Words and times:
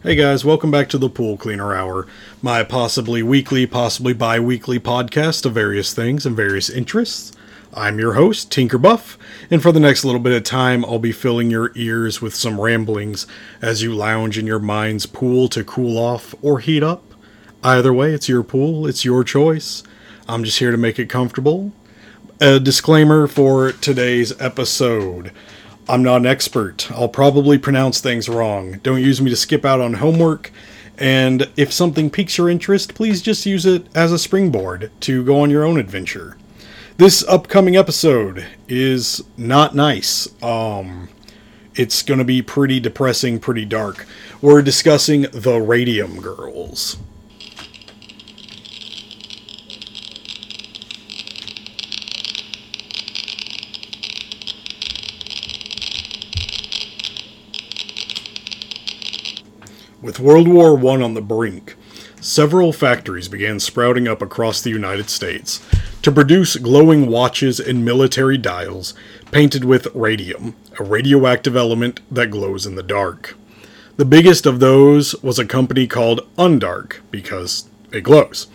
Hey 0.00 0.14
guys, 0.14 0.44
welcome 0.44 0.70
back 0.70 0.88
to 0.90 0.98
the 0.98 1.10
Pool 1.10 1.36
Cleaner 1.36 1.74
Hour, 1.74 2.06
my 2.40 2.62
possibly 2.62 3.20
weekly, 3.20 3.66
possibly 3.66 4.12
bi 4.12 4.38
weekly 4.38 4.78
podcast 4.78 5.44
of 5.44 5.54
various 5.54 5.92
things 5.92 6.24
and 6.24 6.36
various 6.36 6.70
interests. 6.70 7.32
I'm 7.74 7.98
your 7.98 8.12
host, 8.12 8.52
Tinker 8.52 8.78
Buff, 8.78 9.18
and 9.50 9.60
for 9.60 9.72
the 9.72 9.80
next 9.80 10.04
little 10.04 10.20
bit 10.20 10.36
of 10.36 10.44
time, 10.44 10.84
I'll 10.84 11.00
be 11.00 11.10
filling 11.10 11.50
your 11.50 11.72
ears 11.74 12.22
with 12.22 12.32
some 12.32 12.60
ramblings 12.60 13.26
as 13.60 13.82
you 13.82 13.92
lounge 13.92 14.38
in 14.38 14.46
your 14.46 14.60
mind's 14.60 15.04
pool 15.04 15.48
to 15.48 15.64
cool 15.64 15.98
off 15.98 16.32
or 16.42 16.60
heat 16.60 16.84
up. 16.84 17.02
Either 17.64 17.92
way, 17.92 18.12
it's 18.12 18.28
your 18.28 18.44
pool, 18.44 18.86
it's 18.86 19.04
your 19.04 19.24
choice. 19.24 19.82
I'm 20.28 20.44
just 20.44 20.60
here 20.60 20.70
to 20.70 20.76
make 20.76 21.00
it 21.00 21.10
comfortable. 21.10 21.72
A 22.40 22.60
disclaimer 22.60 23.26
for 23.26 23.72
today's 23.72 24.40
episode. 24.40 25.32
I'm 25.88 26.02
not 26.02 26.18
an 26.18 26.26
expert. 26.26 26.90
I'll 26.92 27.08
probably 27.08 27.56
pronounce 27.56 28.00
things 28.00 28.28
wrong. 28.28 28.78
Don't 28.82 29.02
use 29.02 29.22
me 29.22 29.30
to 29.30 29.36
skip 29.36 29.64
out 29.64 29.80
on 29.80 29.94
homework. 29.94 30.52
And 30.98 31.48
if 31.56 31.72
something 31.72 32.10
piques 32.10 32.36
your 32.36 32.50
interest, 32.50 32.94
please 32.94 33.22
just 33.22 33.46
use 33.46 33.64
it 33.64 33.86
as 33.94 34.12
a 34.12 34.18
springboard 34.18 34.90
to 35.00 35.24
go 35.24 35.40
on 35.40 35.50
your 35.50 35.64
own 35.64 35.78
adventure. 35.78 36.36
This 36.98 37.24
upcoming 37.26 37.76
episode 37.76 38.44
is 38.68 39.22
not 39.36 39.74
nice. 39.74 40.28
Um, 40.42 41.08
it's 41.74 42.02
going 42.02 42.18
to 42.18 42.24
be 42.24 42.42
pretty 42.42 42.80
depressing, 42.80 43.38
pretty 43.38 43.64
dark. 43.64 44.06
We're 44.42 44.62
discussing 44.62 45.22
the 45.32 45.60
Radium 45.60 46.20
Girls. 46.20 46.98
With 60.08 60.20
World 60.20 60.48
War 60.48 60.74
I 60.78 61.02
on 61.02 61.12
the 61.12 61.20
brink, 61.20 61.76
several 62.18 62.72
factories 62.72 63.28
began 63.28 63.60
sprouting 63.60 64.08
up 64.08 64.22
across 64.22 64.62
the 64.62 64.70
United 64.70 65.10
States 65.10 65.60
to 66.00 66.10
produce 66.10 66.56
glowing 66.56 67.08
watches 67.08 67.60
and 67.60 67.84
military 67.84 68.38
dials 68.38 68.94
painted 69.32 69.66
with 69.66 69.94
radium, 69.94 70.56
a 70.80 70.82
radioactive 70.82 71.56
element 71.56 72.00
that 72.10 72.30
glows 72.30 72.64
in 72.64 72.74
the 72.74 72.82
dark. 72.82 73.36
The 73.98 74.06
biggest 74.06 74.46
of 74.46 74.60
those 74.60 75.14
was 75.22 75.38
a 75.38 75.44
company 75.44 75.86
called 75.86 76.26
Undark 76.38 77.00
because 77.10 77.68
it 77.92 78.00
glows. 78.00 78.46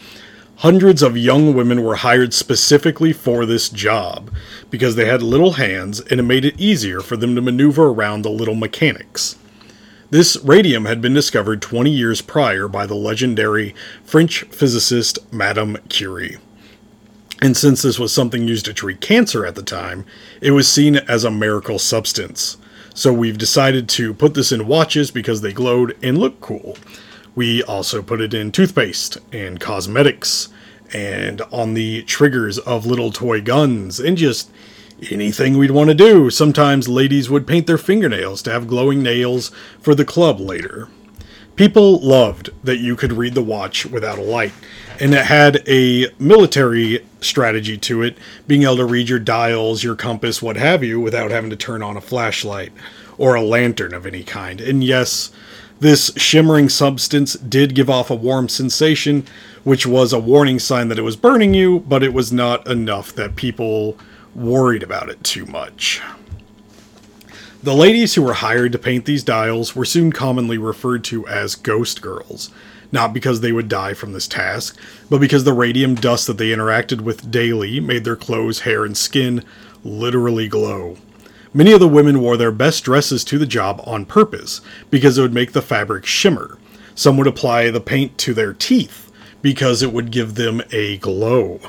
Hundreds 0.56 1.04
of 1.04 1.16
young 1.16 1.54
women 1.54 1.84
were 1.84 1.98
hired 1.98 2.34
specifically 2.34 3.14
for 3.14 3.46
this 3.46 3.70
job 3.70 4.34
because 4.72 4.96
they 4.96 5.06
had 5.06 5.22
little 5.22 5.52
hands 5.52 6.00
and 6.00 6.20
it 6.20 6.24
made 6.24 6.46
it 6.46 6.59
easier 6.59 7.00
for 7.00 7.16
them 7.16 7.36
to 7.36 7.42
maneuver 7.44 7.90
around 7.90 8.24
the 8.24 8.31
little 8.31 8.56
mechanics. 8.56 9.36
This 10.14 10.38
radium 10.44 10.86
had 10.86 11.02
been 11.02 11.16
discovered 11.16 11.59
20 11.59 11.89
years 11.89 12.22
prior 12.22 12.67
by 12.67 12.86
the 12.86 12.94
legendary 12.94 13.73
French 14.03 14.44
physicist 14.44 15.17
Madame 15.33 15.78
Curie. 15.89 16.38
And 17.42 17.58
since 17.58 17.81
this 17.81 17.97
was 17.97 18.14
something 18.14 18.47
used 18.47 18.66
to 18.66 18.75
treat 18.75 19.02
cancer 19.02 19.44
at 19.44 19.56
the 19.56 19.64
time, 19.64 20.06
it 20.39 20.52
was 20.52 20.72
seen 20.72 20.97
as 20.97 21.23
a 21.23 21.31
miracle 21.31 21.80
substance. 21.80 22.58
So 22.94 23.11
we've 23.11 23.39
decided 23.39 23.89
to 23.89 24.14
put 24.14 24.36
this 24.36 24.52
in 24.52 24.67
watches 24.67 25.09
because 25.09 25.41
they 25.41 25.52
glowed 25.52 25.97
and 26.03 26.19
looked 26.19 26.41
cool. 26.41 26.78
We 27.34 27.64
also 27.64 28.03
put 28.03 28.22
it 28.22 28.36
in 28.36 28.52
toothpaste 28.52 29.17
and 29.31 29.59
cosmetics 29.59 30.50
and 30.94 31.41
on 31.52 31.73
the 31.73 32.03
triggers 32.03 32.59
of 32.59 32.86
little 32.86 33.11
toy 33.11 33.41
guns 33.41 34.00
and 34.00 34.16
just 34.16 34.52
anything 35.12 35.58
we'd 35.58 35.72
want 35.72 35.90
to 35.90 35.96
do. 35.96 36.30
Sometimes 36.30 36.88
ladies 36.88 37.30
would 37.30 37.48
paint 37.48 37.68
their 37.68 37.78
fingernails 37.78 38.42
to 38.44 38.52
have 38.52 38.68
glowing 38.68 39.02
nails 39.04 39.52
for 39.80 39.96
the 39.96 40.06
club 40.06 40.40
later. 40.40 40.90
People 41.56 42.00
loved 42.00 42.50
that 42.64 42.78
you 42.78 42.96
could 42.96 43.14
read 43.14 43.36
the 43.36 43.44
watch 43.44 43.86
without 43.86 44.18
a 44.18 44.24
light, 44.24 44.54
and 45.00 45.14
it 45.14 45.26
had 45.26 45.62
a 45.68 46.08
military 46.18 47.06
strategy 47.22 47.78
to 47.78 48.02
it, 48.02 48.18
being 48.48 48.64
able 48.64 48.78
to 48.78 48.86
read 48.86 49.08
your 49.08 49.19
dials, 49.19 49.84
your 49.84 49.96
compass, 49.96 50.41
what 50.41 50.58
have 50.58 50.84
you, 50.84 51.00
without 51.00 51.30
having 51.30 51.52
to 51.52 51.56
turn 51.56 51.84
on 51.84 51.96
a 51.96 52.02
flashlight 52.02 52.72
or 53.20 53.35
a 53.35 53.44
lantern 53.44 53.94
of 53.94 54.08
any 54.08 54.24
kind. 54.24 54.59
And 54.62 54.84
yes, 54.84 55.31
this 55.80 56.12
shimmering 56.16 56.70
substance 56.70 57.34
did 57.34 57.75
give 57.75 57.90
off 57.90 58.09
a 58.09 58.16
warm 58.16 58.50
sensation, 58.50 59.25
which 59.64 59.85
was 59.85 60.12
a 60.12 60.20
warning 60.20 60.58
sign 60.58 60.88
that 60.88 60.97
it 60.97 61.03
was 61.03 61.16
burning 61.16 61.53
you, 61.53 61.81
but 61.81 62.02
it 62.02 62.14
was 62.14 62.31
not 62.31 62.68
enough 62.68 63.14
that 63.14 63.35
people 63.35 63.97
worried 64.36 64.84
about 64.84 65.10
it 65.10 65.24
too 65.24 65.46
much. 65.46 66.02
The 67.62 67.74
ladies 67.74 68.16
who 68.16 68.24
were 68.24 68.34
hired 68.34 68.74
to 68.74 68.78
paint 68.78 69.06
these 69.06 69.24
dials 69.24 69.76
were 69.76 69.86
soon 69.86 70.12
commonly 70.12 70.58
referred 70.58 71.04
to 71.06 71.26
as 71.28 71.56
ghost 71.56 72.02
girls, 72.02 72.50
not 72.92 73.14
because 73.14 73.40
they 73.40 73.54
would 73.54 73.70
die 73.70 73.94
from 73.94 74.12
this 74.12 74.28
task, 74.28 74.78
but 75.10 75.20
because 75.20 75.46
the 75.46 75.54
radium 75.54 75.96
dust 75.96 76.28
that 76.28 76.38
they 76.38 76.50
interacted 76.50 77.02
with 77.02 77.32
daily 77.32 77.80
made 77.80 78.04
their 78.04 78.18
clothes, 78.18 78.62
hair, 78.62 78.84
and 78.84 78.98
skin 78.98 79.46
literally 79.84 80.48
glow. 80.48 80.98
Many 81.54 81.72
of 81.72 81.80
the 81.80 81.88
women 81.88 82.20
wore 82.20 82.36
their 82.36 82.52
best 82.52 82.84
dresses 82.84 83.24
to 83.26 83.38
the 83.38 83.46
job 83.46 83.82
on 83.86 84.06
purpose 84.06 84.60
because 84.90 85.18
it 85.18 85.22
would 85.22 85.34
make 85.34 85.54
the 85.54 85.62
fabric 85.62 86.06
shimmer. 86.06 86.58
Some 86.96 87.16
would 87.18 87.28
apply 87.28 87.70
the 87.70 87.80
paint 87.80 88.18
to 88.20 88.34
their 88.34 88.54
teeth 88.54 89.12
because 89.42 89.82
it 89.82 89.94
would 89.94 90.12
give 90.12 90.36
them 90.36 90.62
a 90.72 90.98
glow. 90.98 91.62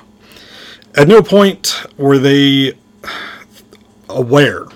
At 0.97 1.09
no 1.09 1.23
point 1.23 1.83
were 1.97 2.19
they 2.19 2.75
aware 4.09 4.67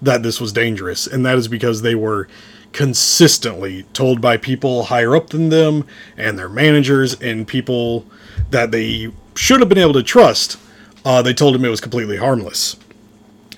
that 0.00 0.22
this 0.22 0.40
was 0.40 0.50
dangerous, 0.50 1.06
and 1.06 1.26
that 1.26 1.36
is 1.36 1.46
because 1.46 1.82
they 1.82 1.94
were 1.94 2.26
consistently 2.72 3.82
told 3.92 4.20
by 4.20 4.38
people 4.38 4.84
higher 4.84 5.14
up 5.14 5.28
than 5.28 5.50
them 5.50 5.84
and 6.16 6.38
their 6.38 6.48
managers 6.48 7.20
and 7.20 7.46
people 7.46 8.06
that 8.50 8.70
they 8.70 9.12
should 9.34 9.60
have 9.60 9.68
been 9.68 9.76
able 9.76 9.92
to 9.92 10.02
trust. 10.02 10.58
Uh, 11.04 11.20
they 11.20 11.34
told 11.34 11.54
them 11.54 11.64
it 11.66 11.70
was 11.70 11.82
completely 11.82 12.16
harmless. 12.16 12.76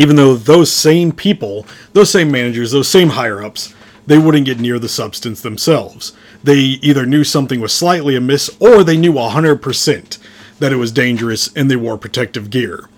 Even 0.01 0.17
though 0.17 0.35
those 0.35 0.73
same 0.73 1.13
people, 1.13 1.65
those 1.93 2.11
same 2.11 2.31
managers, 2.31 2.73
those 2.73 2.89
same 2.89 3.11
higher 3.11 3.41
ups, 3.41 3.73
they 4.07 4.19
wouldn't 4.19 4.47
get 4.47 4.59
near 4.59 4.81
the 4.81 4.89
substance 4.89 5.43
themselves. 5.43 6.13
They 6.43 6.59
either 6.59 7.07
knew 7.07 7.23
something 7.23 7.61
was 7.61 7.73
slightly 7.73 8.17
amiss 8.17 8.51
or 8.59 8.83
they 8.83 8.97
knew 8.97 9.13
100% 9.13 10.19
that 10.61 10.73
it 10.73 10.77
was 10.77 10.93
dangerous 10.93 11.53
and 11.55 11.71
they 11.71 11.77
wore 11.77 11.99
protective 11.99 12.51
gear. 12.51 12.89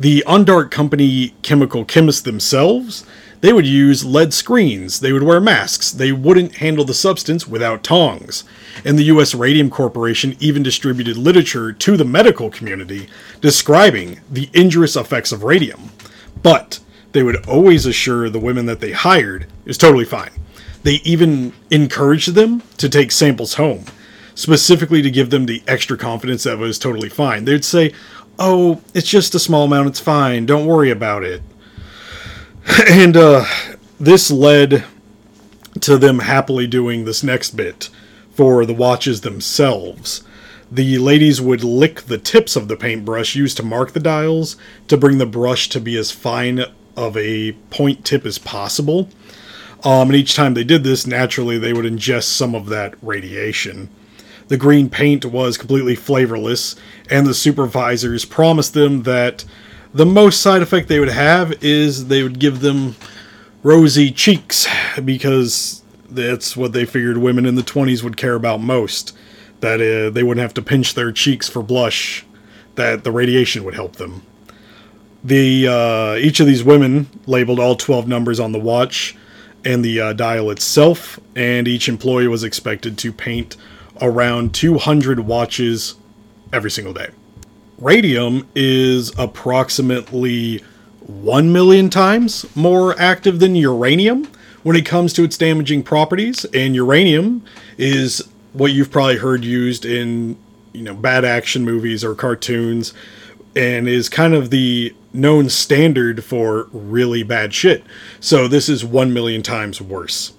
The 0.00 0.24
Undark 0.26 0.70
Company 0.70 1.34
chemical 1.42 1.84
chemists 1.84 2.22
themselves, 2.22 3.04
they 3.40 3.52
would 3.52 3.66
use 3.66 4.04
lead 4.04 4.32
screens, 4.32 5.00
they 5.00 5.12
would 5.12 5.24
wear 5.24 5.40
masks, 5.40 5.90
they 5.90 6.12
wouldn't 6.12 6.56
handle 6.56 6.84
the 6.84 6.94
substance 6.94 7.46
without 7.46 7.84
tongs. 7.84 8.44
And 8.84 8.98
the 8.98 9.04
US 9.04 9.34
Radium 9.34 9.70
Corporation 9.70 10.36
even 10.38 10.62
distributed 10.62 11.16
literature 11.16 11.72
to 11.72 11.96
the 11.96 12.04
medical 12.04 12.48
community 12.48 13.08
describing 13.40 14.20
the 14.30 14.48
injurious 14.54 14.96
effects 14.96 15.32
of 15.32 15.42
radium. 15.42 15.90
But 16.42 16.78
they 17.12 17.24
would 17.24 17.46
always 17.48 17.86
assure 17.86 18.30
the 18.30 18.38
women 18.38 18.66
that 18.66 18.80
they 18.80 18.92
hired 18.92 19.46
is 19.66 19.78
totally 19.78 20.04
fine. 20.04 20.30
They 20.84 21.00
even 21.04 21.52
encouraged 21.70 22.34
them 22.34 22.62
to 22.76 22.88
take 22.88 23.10
samples 23.10 23.54
home 23.54 23.84
specifically 24.38 25.02
to 25.02 25.10
give 25.10 25.30
them 25.30 25.46
the 25.46 25.60
extra 25.66 25.96
confidence 25.96 26.44
that 26.44 26.52
it 26.52 26.58
was 26.58 26.78
totally 26.78 27.08
fine. 27.08 27.44
They'd 27.44 27.64
say, 27.64 27.92
"Oh, 28.38 28.80
it's 28.94 29.08
just 29.08 29.34
a 29.34 29.40
small 29.40 29.64
amount. 29.64 29.88
It's 29.88 29.98
fine. 29.98 30.46
Don't 30.46 30.66
worry 30.66 30.90
about 30.90 31.24
it." 31.24 31.42
And 32.88 33.16
uh, 33.16 33.44
this 33.98 34.30
led 34.30 34.84
to 35.80 35.98
them 35.98 36.20
happily 36.20 36.68
doing 36.68 37.04
this 37.04 37.24
next 37.24 37.56
bit 37.56 37.90
for 38.30 38.64
the 38.64 38.74
watches 38.74 39.22
themselves. 39.22 40.22
The 40.70 40.98
ladies 40.98 41.40
would 41.40 41.64
lick 41.64 42.02
the 42.02 42.18
tips 42.18 42.54
of 42.54 42.68
the 42.68 42.76
paintbrush 42.76 43.34
used 43.34 43.56
to 43.56 43.62
mark 43.64 43.92
the 43.92 44.00
dials 44.00 44.56
to 44.86 44.96
bring 44.96 45.18
the 45.18 45.26
brush 45.26 45.68
to 45.70 45.80
be 45.80 45.96
as 45.96 46.12
fine 46.12 46.64
of 46.96 47.16
a 47.16 47.52
point 47.70 48.04
tip 48.04 48.24
as 48.24 48.38
possible. 48.38 49.08
Um, 49.82 50.10
and 50.10 50.14
each 50.14 50.34
time 50.36 50.54
they 50.54 50.64
did 50.64 50.84
this, 50.84 51.06
naturally, 51.06 51.58
they 51.58 51.72
would 51.72 51.86
ingest 51.86 52.24
some 52.24 52.54
of 52.54 52.66
that 52.66 52.94
radiation. 53.02 53.88
The 54.48 54.56
green 54.56 54.88
paint 54.88 55.26
was 55.26 55.58
completely 55.58 55.94
flavorless, 55.94 56.74
and 57.10 57.26
the 57.26 57.34
supervisors 57.34 58.24
promised 58.24 58.74
them 58.74 59.02
that 59.02 59.44
the 59.92 60.06
most 60.06 60.40
side 60.40 60.62
effect 60.62 60.88
they 60.88 61.00
would 61.00 61.10
have 61.10 61.62
is 61.62 62.08
they 62.08 62.22
would 62.22 62.38
give 62.38 62.60
them 62.60 62.96
rosy 63.62 64.10
cheeks 64.10 64.66
because 65.04 65.82
that's 66.10 66.56
what 66.56 66.72
they 66.72 66.86
figured 66.86 67.18
women 67.18 67.44
in 67.44 67.54
the 67.54 67.62
20s 67.62 68.02
would 68.02 68.16
care 68.16 68.34
about 68.34 68.60
most. 68.60 69.16
That 69.60 69.80
uh, 69.80 70.10
they 70.10 70.22
wouldn't 70.22 70.42
have 70.42 70.54
to 70.54 70.62
pinch 70.62 70.94
their 70.94 71.12
cheeks 71.12 71.48
for 71.48 71.62
blush, 71.62 72.24
that 72.76 73.04
the 73.04 73.10
radiation 73.10 73.64
would 73.64 73.74
help 73.74 73.96
them. 73.96 74.22
The 75.24 75.66
uh, 75.68 76.14
each 76.16 76.40
of 76.40 76.46
these 76.46 76.62
women 76.62 77.08
labeled 77.26 77.58
all 77.58 77.74
12 77.74 78.06
numbers 78.06 78.38
on 78.38 78.52
the 78.52 78.58
watch 78.58 79.16
and 79.64 79.84
the 79.84 80.00
uh, 80.00 80.12
dial 80.12 80.50
itself, 80.50 81.18
and 81.34 81.66
each 81.66 81.88
employee 81.88 82.28
was 82.28 82.44
expected 82.44 82.96
to 82.98 83.12
paint 83.12 83.56
around 84.00 84.54
200 84.54 85.20
watches 85.20 85.94
every 86.52 86.70
single 86.70 86.92
day. 86.92 87.08
Radium 87.78 88.48
is 88.54 89.12
approximately 89.18 90.58
1 91.00 91.52
million 91.52 91.90
times 91.90 92.44
more 92.56 92.98
active 93.00 93.38
than 93.40 93.54
uranium, 93.54 94.28
when 94.62 94.76
it 94.76 94.84
comes 94.84 95.12
to 95.14 95.24
its 95.24 95.36
damaging 95.36 95.82
properties, 95.82 96.44
and 96.46 96.74
uranium 96.74 97.44
is 97.78 98.28
what 98.52 98.72
you've 98.72 98.90
probably 98.90 99.16
heard 99.16 99.44
used 99.44 99.84
in 99.84 100.36
you 100.72 100.82
know 100.82 100.94
bad 100.94 101.24
action 101.24 101.64
movies 101.64 102.04
or 102.04 102.14
cartoons 102.14 102.92
and 103.56 103.88
is 103.88 104.08
kind 104.08 104.34
of 104.34 104.50
the 104.50 104.94
known 105.12 105.48
standard 105.48 106.22
for 106.22 106.68
really 106.72 107.22
bad 107.22 107.54
shit. 107.54 107.82
So 108.20 108.46
this 108.46 108.68
is 108.68 108.84
1 108.84 109.12
million 109.12 109.42
times 109.42 109.80
worse. 109.80 110.32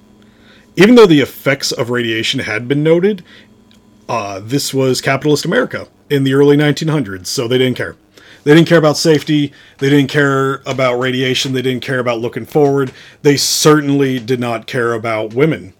Even 0.75 0.95
though 0.95 1.07
the 1.07 1.19
effects 1.19 1.71
of 1.71 1.89
radiation 1.89 2.41
had 2.41 2.67
been 2.67 2.83
noted, 2.83 3.23
uh, 4.09 4.39
this 4.39 4.73
was 4.73 5.01
capitalist 5.01 5.45
America 5.45 5.87
in 6.09 6.23
the 6.23 6.33
early 6.33 6.57
1900s, 6.57 7.27
so 7.27 7.47
they 7.47 7.59
didn't 7.59 7.77
care. 7.77 7.95
They 8.43 8.55
didn't 8.55 8.67
care 8.67 8.79
about 8.79 8.97
safety. 8.97 9.53
They 9.77 9.89
didn't 9.89 10.09
care 10.09 10.63
about 10.65 10.95
radiation. 10.95 11.53
They 11.53 11.61
didn't 11.61 11.83
care 11.83 11.99
about 11.99 12.19
looking 12.19 12.45
forward. 12.45 12.91
They 13.21 13.37
certainly 13.37 14.19
did 14.19 14.39
not 14.39 14.65
care 14.65 14.93
about 14.93 15.33
women. 15.35 15.73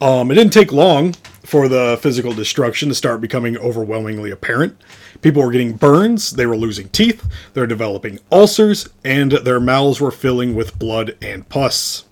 Um, 0.00 0.30
it 0.30 0.34
didn't 0.34 0.52
take 0.52 0.72
long 0.72 1.12
for 1.44 1.68
the 1.68 1.98
physical 2.02 2.32
destruction 2.32 2.88
to 2.88 2.94
start 2.94 3.20
becoming 3.20 3.56
overwhelmingly 3.56 4.30
apparent. 4.30 4.76
People 5.22 5.42
were 5.42 5.50
getting 5.50 5.74
burns, 5.74 6.32
they 6.32 6.46
were 6.46 6.56
losing 6.56 6.88
teeth, 6.90 7.26
they 7.52 7.60
were 7.60 7.66
developing 7.66 8.18
ulcers, 8.30 8.88
and 9.04 9.32
their 9.32 9.60
mouths 9.60 10.00
were 10.00 10.10
filling 10.10 10.54
with 10.54 10.78
blood 10.78 11.16
and 11.22 11.48
pus. 11.48 12.04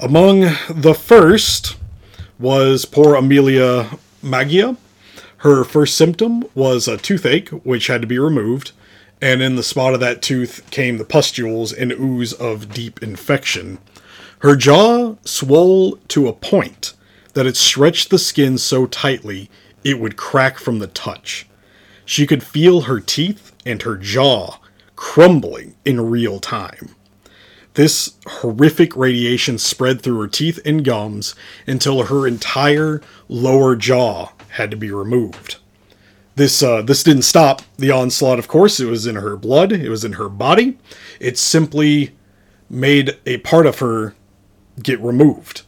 Among 0.00 0.40
the 0.70 0.94
first 0.94 1.76
was 2.38 2.84
poor 2.84 3.14
Amelia 3.14 3.90
Maggia. 4.22 4.76
Her 5.38 5.62
first 5.64 5.96
symptom 5.96 6.44
was 6.54 6.88
a 6.88 6.96
toothache, 6.96 7.50
which 7.50 7.86
had 7.86 8.00
to 8.00 8.06
be 8.06 8.18
removed, 8.18 8.72
and 9.20 9.40
in 9.40 9.56
the 9.56 9.62
spot 9.62 9.94
of 9.94 10.00
that 10.00 10.22
tooth 10.22 10.68
came 10.70 10.98
the 10.98 11.04
pustules 11.04 11.72
and 11.72 11.92
ooze 11.92 12.32
of 12.32 12.72
deep 12.72 13.02
infection. 13.02 13.78
Her 14.40 14.56
jaw 14.56 15.16
swole 15.24 15.96
to 16.08 16.28
a 16.28 16.32
point 16.32 16.94
that 17.34 17.46
it 17.46 17.56
stretched 17.56 18.10
the 18.10 18.18
skin 18.18 18.58
so 18.58 18.86
tightly 18.86 19.50
it 19.84 20.00
would 20.00 20.16
crack 20.16 20.58
from 20.58 20.78
the 20.78 20.86
touch. 20.88 21.46
She 22.04 22.26
could 22.26 22.42
feel 22.42 22.82
her 22.82 23.00
teeth 23.00 23.52
and 23.64 23.82
her 23.82 23.96
jaw 23.96 24.58
crumbling 24.96 25.74
in 25.84 26.10
real 26.10 26.40
time. 26.40 26.94
This 27.78 28.16
horrific 28.26 28.96
radiation 28.96 29.56
spread 29.56 30.02
through 30.02 30.20
her 30.20 30.26
teeth 30.26 30.58
and 30.64 30.84
gums 30.84 31.36
until 31.64 32.02
her 32.02 32.26
entire 32.26 33.00
lower 33.28 33.76
jaw 33.76 34.32
had 34.48 34.72
to 34.72 34.76
be 34.76 34.90
removed. 34.90 35.58
This 36.34 36.60
uh, 36.60 36.82
this 36.82 37.04
didn't 37.04 37.22
stop 37.22 37.62
the 37.76 37.92
onslaught. 37.92 38.40
Of 38.40 38.48
course, 38.48 38.80
it 38.80 38.86
was 38.86 39.06
in 39.06 39.14
her 39.14 39.36
blood. 39.36 39.70
It 39.70 39.90
was 39.90 40.04
in 40.04 40.14
her 40.14 40.28
body. 40.28 40.76
It 41.20 41.38
simply 41.38 42.16
made 42.68 43.16
a 43.24 43.38
part 43.38 43.64
of 43.64 43.78
her 43.78 44.16
get 44.82 44.98
removed. 44.98 45.62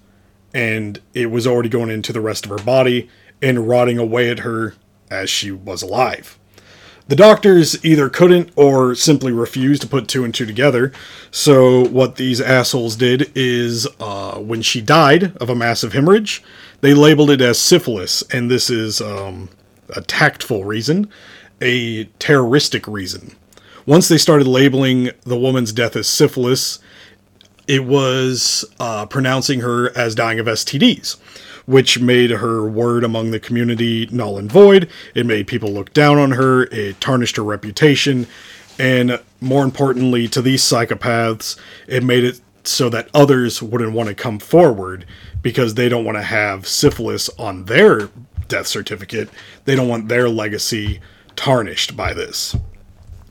And 0.53 1.01
it 1.15 1.27
was 1.31 1.47
already 1.47 1.69
going 1.69 1.91
into 1.91 2.13
the 2.13 2.21
rest 2.21 2.45
of 2.45 2.51
her 2.51 2.65
body 2.65 3.09
and 3.41 3.69
rotting 3.69 3.99
away 3.99 4.31
at 4.31 4.41
her 4.41 4.75
as 5.13 5.31
she 5.31 5.53
was 5.53 5.81
alive. 5.81 6.40
The 7.11 7.17
doctors 7.17 7.85
either 7.85 8.09
couldn't 8.09 8.53
or 8.55 8.95
simply 8.95 9.33
refused 9.33 9.83
to 9.83 9.89
put 9.89 10.07
two 10.07 10.23
and 10.23 10.33
two 10.33 10.47
together. 10.47 10.93
So, 11.33 11.89
what 11.89 12.15
these 12.15 12.41
assholes 12.41 12.95
did 12.95 13.33
is 13.35 13.89
uh, 13.99 14.39
when 14.39 14.63
she 14.63 14.81
died 14.81 15.37
of 15.39 15.51
a 15.51 15.57
massive 15.57 15.93
hemorrhage, 15.93 16.41
they 16.83 16.95
labeled 16.95 17.31
it 17.31 17.41
as 17.41 17.59
syphilis. 17.59 18.23
And 18.33 18.49
this 18.49 18.71
is 18.71 19.01
um, 19.01 19.49
a 19.89 20.03
tactful 20.03 20.65
reason, 20.65 21.09
a 21.61 22.05
terroristic 22.21 22.87
reason. 22.87 23.35
Once 23.87 24.07
they 24.07 24.17
started 24.17 24.47
labeling 24.47 25.11
the 25.25 25.37
woman's 25.37 25.73
death 25.73 25.97
as 25.97 26.07
syphilis, 26.07 26.79
it 27.67 27.87
was 27.87 28.65
uh, 28.79 29.05
pronouncing 29.07 29.63
her 29.63 29.91
as 29.99 30.15
dying 30.15 30.39
of 30.39 30.47
STDs, 30.47 31.17
which 31.67 32.01
made 32.01 32.31
her 32.31 32.69
word 32.69 33.05
among 33.05 33.31
the 33.31 33.41
community 33.41 34.09
null 34.11 34.39
and 34.39 34.51
void. 34.51 34.89
It 35.15 35.27
made 35.27 35.47
people 35.47 35.71
look 35.71 35.93
down 35.93 36.19
on 36.19 36.33
her, 36.33 36.65
it 36.65 37.01
tarnished 37.01 37.37
her 37.37 37.45
reputation, 37.45 38.27
and 38.79 39.21
more 39.41 39.65
importantly, 39.65 40.29
to 40.29 40.43
these 40.43 40.63
psychopaths, 40.63 41.59
it 41.87 42.03
made 42.03 42.25
it 42.25 42.41
so 42.65 42.89
that 42.91 43.09
others 43.15 43.63
wouldn't 43.63 43.93
want 43.93 44.09
to 44.09 44.15
come 44.15 44.39
forward 44.39 45.07
because 45.43 45.75
they 45.75 45.89
don't 45.89 46.05
want 46.05 46.17
to 46.17 46.23
have 46.23 46.67
syphilis 46.67 47.31
on 47.39 47.65
their 47.65 48.11
death 48.49 48.67
certificate. 48.67 49.29
They 49.65 49.75
don't 49.75 49.89
want 49.89 50.09
their 50.09 50.29
legacy 50.29 51.01
tarnished 51.37 51.97
by 51.97 52.13
this 52.13 52.55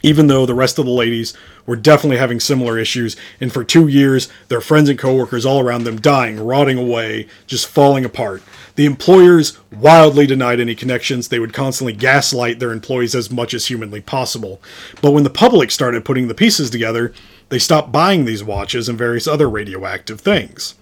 even 0.03 0.27
though 0.27 0.45
the 0.45 0.53
rest 0.53 0.79
of 0.79 0.85
the 0.85 0.91
ladies 0.91 1.33
were 1.69 1.75
definitely 1.75 2.17
having 2.17 2.39
similar 2.39 2.79
issues, 2.79 3.15
and 3.39 3.53
for 3.53 3.63
two 3.63 3.87
years, 3.87 4.27
their 4.47 4.59
friends 4.59 4.89
and 4.89 4.97
coworkers 4.97 5.45
all 5.45 5.59
around 5.59 5.83
them 5.83 6.01
dying, 6.01 6.43
rotting 6.43 6.79
away, 6.79 7.27
just 7.45 7.67
falling 7.67 8.03
apart. 8.03 8.41
The 8.73 8.87
employers 8.87 9.59
wildly 9.71 10.25
denied 10.25 10.59
any 10.59 10.73
connections. 10.73 11.27
They 11.27 11.37
would 11.37 11.53
constantly 11.53 11.93
gaslight 11.93 12.57
their 12.57 12.71
employees 12.71 13.13
as 13.13 13.29
much 13.29 13.53
as 13.53 13.67
humanly 13.67 14.01
possible. 14.01 14.59
But 14.99 15.11
when 15.11 15.23
the 15.23 15.29
public 15.29 15.69
started 15.69 16.03
putting 16.03 16.27
the 16.27 16.33
pieces 16.33 16.71
together, 16.71 17.13
they 17.49 17.59
stopped 17.59 17.91
buying 17.91 18.25
these 18.25 18.43
watches 18.43 18.89
and 18.89 18.97
various 18.97 19.27
other 19.27 19.47
radioactive 19.47 20.19
things. 20.21 20.73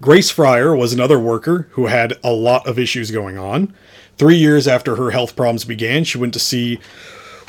Grace 0.00 0.30
Fryer 0.30 0.74
was 0.74 0.94
another 0.94 1.18
worker 1.18 1.68
who 1.72 1.86
had 1.86 2.14
a 2.24 2.32
lot 2.32 2.66
of 2.66 2.78
issues 2.78 3.10
going 3.10 3.36
on. 3.36 3.74
Three 4.16 4.36
years 4.36 4.66
after 4.66 4.96
her 4.96 5.10
health 5.10 5.36
problems 5.36 5.66
began, 5.66 6.04
she 6.04 6.16
went 6.16 6.32
to 6.32 6.40
see 6.40 6.80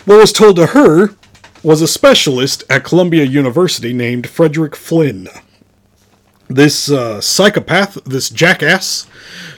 what 0.04 0.20
was 0.20 0.34
told 0.34 0.58
to 0.58 0.68
her 0.68 1.16
was 1.64 1.82
a 1.82 1.88
specialist 1.88 2.64
at 2.70 2.84
Columbia 2.84 3.24
University 3.24 3.94
named 3.94 4.28
Frederick 4.28 4.76
Flynn. 4.76 5.30
This 6.50 6.92
uh, 6.92 7.22
psychopath, 7.22 8.04
this 8.04 8.30
jackass, 8.30 9.08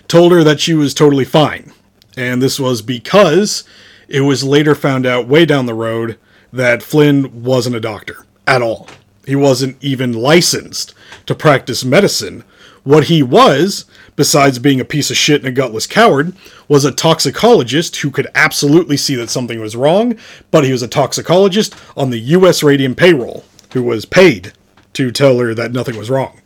told 0.07 0.31
her 0.31 0.43
that 0.43 0.59
she 0.59 0.75
was 0.75 0.93
totally 0.93 1.25
fine. 1.25 1.73
And 2.15 2.41
this 2.41 2.59
was 2.59 2.83
because 2.83 3.63
it 4.07 4.21
was 4.21 4.43
later 4.43 4.75
found 4.75 5.05
out 5.05 5.27
way 5.27 5.45
down 5.45 5.65
the 5.65 5.73
road 5.73 6.17
that 6.53 6.83
Flynn 6.83 7.43
wasn't 7.43 7.75
a 7.75 7.81
doctor 7.81 8.25
at 8.45 8.61
all. 8.61 8.87
He 9.25 9.35
wasn't 9.35 9.83
even 9.83 10.13
licensed 10.13 10.93
to 11.25 11.33
practice 11.33 11.83
medicine. 11.83 12.43
What 12.85 13.05
he 13.05 13.21
was 13.21 13.85
besides 14.15 14.59
being 14.59 14.79
a 14.79 14.85
piece 14.85 15.11
of 15.11 15.17
shit 15.17 15.41
and 15.41 15.49
a 15.49 15.51
gutless 15.51 15.87
coward, 15.87 16.33
was 16.67 16.85
a 16.85 16.91
toxicologist 16.91 17.97
who 17.97 18.11
could 18.11 18.27
absolutely 18.33 18.97
see 18.97 19.15
that 19.15 19.29
something 19.29 19.59
was 19.59 19.75
wrong, 19.75 20.17
but 20.51 20.63
he 20.63 20.71
was 20.71 20.81
a 20.81 20.87
toxicologist 20.87 21.75
on 21.95 22.09
the 22.09 22.19
US 22.19 22.63
Radium 22.63 22.95
payroll 22.95 23.43
who 23.73 23.83
was 23.83 24.05
paid 24.05 24.53
to 24.93 25.11
tell 25.11 25.39
her 25.39 25.53
that 25.53 25.73
nothing 25.73 25.97
was 25.97 26.09
wrong. 26.09 26.41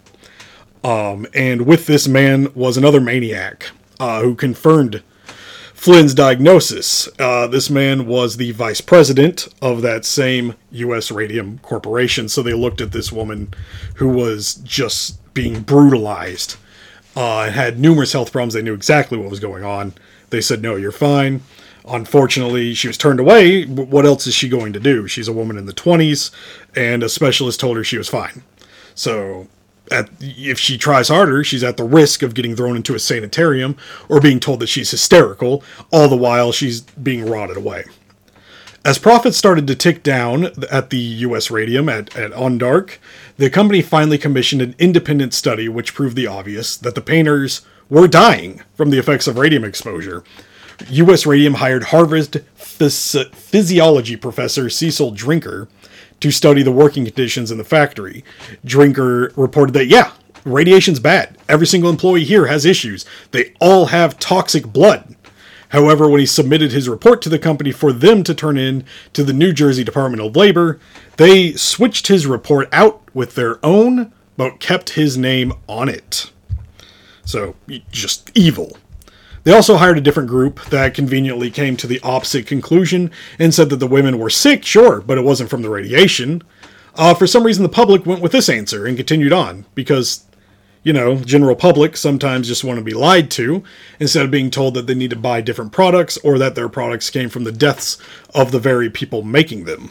Um, 0.83 1.27
and 1.33 1.63
with 1.63 1.86
this 1.86 2.07
man 2.07 2.51
was 2.56 2.77
another 2.77 3.01
maniac 3.01 3.69
uh, 4.00 4.21
who 4.21 4.33
confirmed 4.33 5.04
Flynn's 5.80 6.14
diagnosis. 6.14 7.07
Uh, 7.18 7.48
this 7.48 7.69
man 7.69 8.06
was 8.06 8.36
the 8.36 8.52
vice 8.52 8.81
president 8.81 9.48
of 9.62 9.81
that 9.81 10.04
same 10.04 10.56
U.S. 10.71 11.09
Radium 11.09 11.59
Corporation. 11.59 12.28
So 12.28 12.44
they 12.44 12.54
looked 12.54 12.81
at 12.81 12.92
this 12.92 13.14
woman 13.14 13.54
who 13.95 14.09
was 14.09 14.56
just 14.56 15.33
being 15.33 15.62
brutalized 15.62 16.57
uh, 17.16 17.44
and 17.44 17.56
had 17.56 17.80
numerous 17.80 18.12
health 18.12 18.33
problems. 18.33 18.56
They 18.56 18.62
knew 18.62 18.74
exactly 18.74 19.18
what 19.18 19.30
was 19.30 19.40
going 19.40 19.64
on. 19.64 19.94
They 20.31 20.42
said, 20.42 20.62
No, 20.62 20.76
you're 20.76 20.92
fine. 20.92 21.44
Unfortunately, 21.88 22.74
she 22.74 22.90
was 22.90 22.98
turned 22.98 23.21
away. 23.21 23.64
What 23.64 24.06
else 24.06 24.28
is 24.28 24.36
she 24.36 24.50
going 24.50 24.74
to 24.74 24.81
do? 24.81 25.07
She's 25.07 25.30
a 25.30 25.33
woman 25.33 25.57
in 25.57 25.66
the 25.66 25.71
20s, 25.71 26.30
and 26.76 27.04
a 27.04 27.09
specialist 27.09 27.62
told 27.62 27.78
her 27.78 27.86
she 27.86 27.98
was 27.98 28.09
fine. 28.09 28.44
So, 28.95 29.48
at, 29.91 30.09
if 30.19 30.59
she 30.59 30.77
tries 30.77 31.07
harder, 31.09 31.43
she's 31.43 31.63
at 31.63 31.77
the 31.77 31.83
risk 31.83 32.21
of 32.21 32.33
getting 32.33 32.55
thrown 32.55 32.75
into 32.75 32.95
a 32.95 32.99
sanitarium 32.99 33.77
or 34.07 34.19
being 34.19 34.39
told 34.39 34.59
that 34.59 34.67
she's 34.67 34.91
hysterical, 34.91 35.63
all 35.91 36.07
the 36.07 36.17
while 36.17 36.51
she's 36.51 36.81
being 36.81 37.29
rotted 37.29 37.57
away. 37.57 37.85
As 38.85 38.97
profits 38.97 39.37
started 39.37 39.67
to 39.67 39.75
tick 39.75 40.03
down 40.03 40.51
at 40.71 40.89
the 40.89 40.97
US 40.97 41.51
Radium 41.51 41.89
at, 41.89 42.15
at 42.15 42.31
Undark, 42.31 42.97
the 43.37 43.49
company 43.49 43.81
finally 43.81 44.17
commissioned 44.17 44.61
an 44.61 44.73
independent 44.79 45.33
study 45.33 45.67
which 45.67 45.93
proved 45.93 46.15
the 46.15 46.27
obvious 46.27 46.77
that 46.77 46.95
the 46.95 47.01
painters 47.01 47.61
were 47.89 48.07
dying 48.07 48.61
from 48.75 48.89
the 48.89 48.97
effects 48.97 49.27
of 49.27 49.37
radium 49.37 49.65
exposure. 49.65 50.23
US 50.89 51.25
Radium 51.25 51.55
hired 51.55 51.85
Harvard 51.85 52.45
phys- 52.57 53.33
physiology 53.35 54.15
professor 54.15 54.69
Cecil 54.69 55.11
Drinker 55.11 55.67
to 56.19 56.31
study 56.31 56.64
the 56.64 56.71
working 56.71 57.06
conditions 57.06 57.52
in 57.52 57.57
the 57.57 57.64
factory. 57.64 58.23
Drinker 58.66 59.31
reported 59.35 59.73
that, 59.73 59.85
yeah, 59.88 60.11
radiation's 60.45 60.99
bad. 60.99 61.38
Every 61.47 61.68
single 61.68 61.90
employee 61.90 62.23
here 62.23 62.47
has 62.47 62.66
issues. 62.66 63.06
They 63.31 63.54
all 63.59 63.88
have 63.88 64.19
toxic 64.19 64.68
blood. 64.68 65.16
However, 65.69 66.09
when 66.09 66.19
he 66.19 66.26
submitted 66.26 66.71
his 66.71 66.90
report 66.90 67.21
to 67.21 67.30
the 67.30 67.40
company 67.40 67.71
for 67.71 67.94
them 67.94 68.23
to 68.23 68.33
turn 68.33 68.57
in 68.57 68.85
to 69.14 69.23
the 69.23 69.33
New 69.33 69.54
Jersey 69.54 69.83
Department 69.83 70.21
of 70.21 70.35
Labor, 70.35 70.80
they 71.18 71.54
switched 71.54 72.07
his 72.07 72.26
report 72.26 72.68
out 72.71 73.02
with 73.14 73.35
their 73.35 73.64
own, 73.64 74.11
but 74.35 74.59
kept 74.59 74.92
his 74.92 75.18
name 75.18 75.54
on 75.68 75.88
it. 75.88 76.31
So, 77.23 77.56
just 77.92 78.31
evil. 78.33 78.78
They 79.49 79.56
also 79.56 79.77
hired 79.77 79.97
a 79.97 80.01
different 80.01 80.29
group 80.29 80.63
that 80.65 80.94
conveniently 80.94 81.49
came 81.49 81.75
to 81.77 81.87
the 81.87 81.99
opposite 82.01 82.45
conclusion 82.45 83.09
and 83.39 83.51
said 83.51 83.71
that 83.71 83.77
the 83.77 83.87
women 83.87 84.19
were 84.19 84.29
sick, 84.29 84.63
sure, 84.63 85.01
but 85.01 85.18
it 85.18 85.23
wasn't 85.23 85.49
from 85.49 85.63
the 85.63 85.71
radiation. 85.71 86.44
Uh, 86.94 87.15
for 87.15 87.25
some 87.25 87.44
reason, 87.44 87.63
the 87.63 87.68
public 87.68 88.06
went 88.06 88.21
with 88.21 88.31
this 88.31 88.47
answer 88.47 88.85
and 88.85 88.95
continued 88.95 89.33
on 89.33 89.65
because, 89.73 90.23
you 90.83 90.94
know, 90.94 91.15
general 91.15 91.56
public 91.56 91.97
sometimes 91.97 92.47
just 92.47 92.63
want 92.63 92.77
to 92.77 92.85
be 92.85 92.94
lied 92.94 93.31
to 93.31 93.63
instead 93.99 94.23
of 94.23 94.29
being 94.29 94.51
told 94.51 94.75
that 94.75 94.85
they 94.85 94.94
need 94.94 95.09
to 95.09 95.15
buy 95.15 95.41
different 95.41 95.71
products 95.71 96.15
or 96.18 96.37
that 96.37 96.53
their 96.53 96.69
products 96.69 97.09
came 97.09 97.27
from 97.27 97.44
the 97.44 97.51
deaths 97.51 97.97
of 98.35 98.51
the 98.51 98.59
very 98.59 98.87
people 98.87 99.23
making 99.23 99.63
them. 99.65 99.89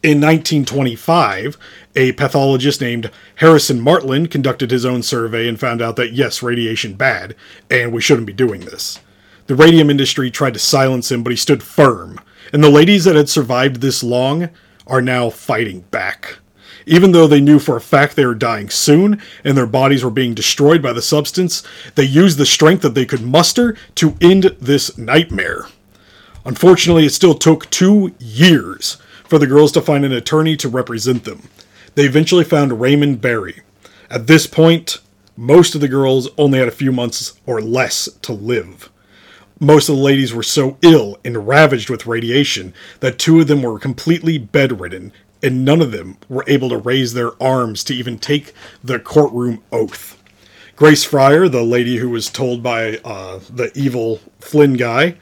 In 0.00 0.20
1925, 0.20 1.58
a 1.96 2.12
pathologist 2.12 2.80
named 2.80 3.10
Harrison 3.36 3.80
Martland 3.80 4.30
conducted 4.30 4.70
his 4.70 4.86
own 4.86 5.02
survey 5.02 5.48
and 5.48 5.58
found 5.58 5.82
out 5.82 5.96
that 5.96 6.12
yes, 6.12 6.40
radiation 6.40 6.94
bad, 6.94 7.34
and 7.68 7.92
we 7.92 8.00
shouldn't 8.00 8.28
be 8.28 8.32
doing 8.32 8.60
this. 8.60 9.00
The 9.48 9.56
radium 9.56 9.90
industry 9.90 10.30
tried 10.30 10.54
to 10.54 10.60
silence 10.60 11.10
him, 11.10 11.24
but 11.24 11.32
he 11.32 11.36
stood 11.36 11.64
firm. 11.64 12.20
And 12.52 12.62
the 12.62 12.70
ladies 12.70 13.06
that 13.06 13.16
had 13.16 13.28
survived 13.28 13.80
this 13.80 14.04
long 14.04 14.50
are 14.86 15.02
now 15.02 15.30
fighting 15.30 15.80
back. 15.90 16.38
Even 16.86 17.10
though 17.10 17.26
they 17.26 17.40
knew 17.40 17.58
for 17.58 17.76
a 17.76 17.80
fact 17.80 18.14
they 18.14 18.24
were 18.24 18.36
dying 18.36 18.70
soon 18.70 19.20
and 19.42 19.58
their 19.58 19.66
bodies 19.66 20.04
were 20.04 20.10
being 20.10 20.32
destroyed 20.32 20.80
by 20.80 20.92
the 20.92 21.02
substance, 21.02 21.64
they 21.96 22.04
used 22.04 22.38
the 22.38 22.46
strength 22.46 22.82
that 22.82 22.94
they 22.94 23.04
could 23.04 23.22
muster 23.22 23.76
to 23.96 24.16
end 24.20 24.44
this 24.60 24.96
nightmare. 24.96 25.66
Unfortunately, 26.44 27.04
it 27.04 27.12
still 27.12 27.34
took 27.34 27.68
two 27.68 28.14
years 28.20 28.96
for 29.28 29.38
the 29.38 29.46
girls 29.46 29.70
to 29.72 29.80
find 29.80 30.04
an 30.04 30.12
attorney 30.12 30.56
to 30.56 30.68
represent 30.68 31.24
them. 31.24 31.48
They 31.94 32.04
eventually 32.04 32.44
found 32.44 32.80
Raymond 32.80 33.20
Berry. 33.20 33.60
At 34.10 34.26
this 34.26 34.46
point, 34.46 34.98
most 35.36 35.74
of 35.74 35.80
the 35.80 35.88
girls 35.88 36.28
only 36.38 36.58
had 36.58 36.68
a 36.68 36.72
few 36.72 36.90
months 36.90 37.38
or 37.46 37.60
less 37.60 38.08
to 38.22 38.32
live. 38.32 38.90
Most 39.60 39.88
of 39.88 39.96
the 39.96 40.02
ladies 40.02 40.32
were 40.32 40.42
so 40.42 40.78
ill 40.82 41.18
and 41.24 41.46
ravaged 41.46 41.90
with 41.90 42.06
radiation 42.06 42.72
that 43.00 43.18
two 43.18 43.40
of 43.40 43.48
them 43.48 43.62
were 43.62 43.78
completely 43.78 44.38
bedridden, 44.38 45.12
and 45.42 45.64
none 45.64 45.82
of 45.82 45.92
them 45.92 46.16
were 46.28 46.44
able 46.46 46.68
to 46.70 46.78
raise 46.78 47.12
their 47.12 47.40
arms 47.42 47.84
to 47.84 47.94
even 47.94 48.18
take 48.18 48.52
the 48.82 48.98
courtroom 48.98 49.62
oath. 49.70 50.20
Grace 50.76 51.04
Fryer, 51.04 51.48
the 51.48 51.62
lady 51.62 51.96
who 51.96 52.08
was 52.08 52.30
told 52.30 52.62
by 52.62 52.98
uh, 53.04 53.40
the 53.50 53.72
evil 53.74 54.20
Flynn 54.38 54.74
guy 54.74 55.16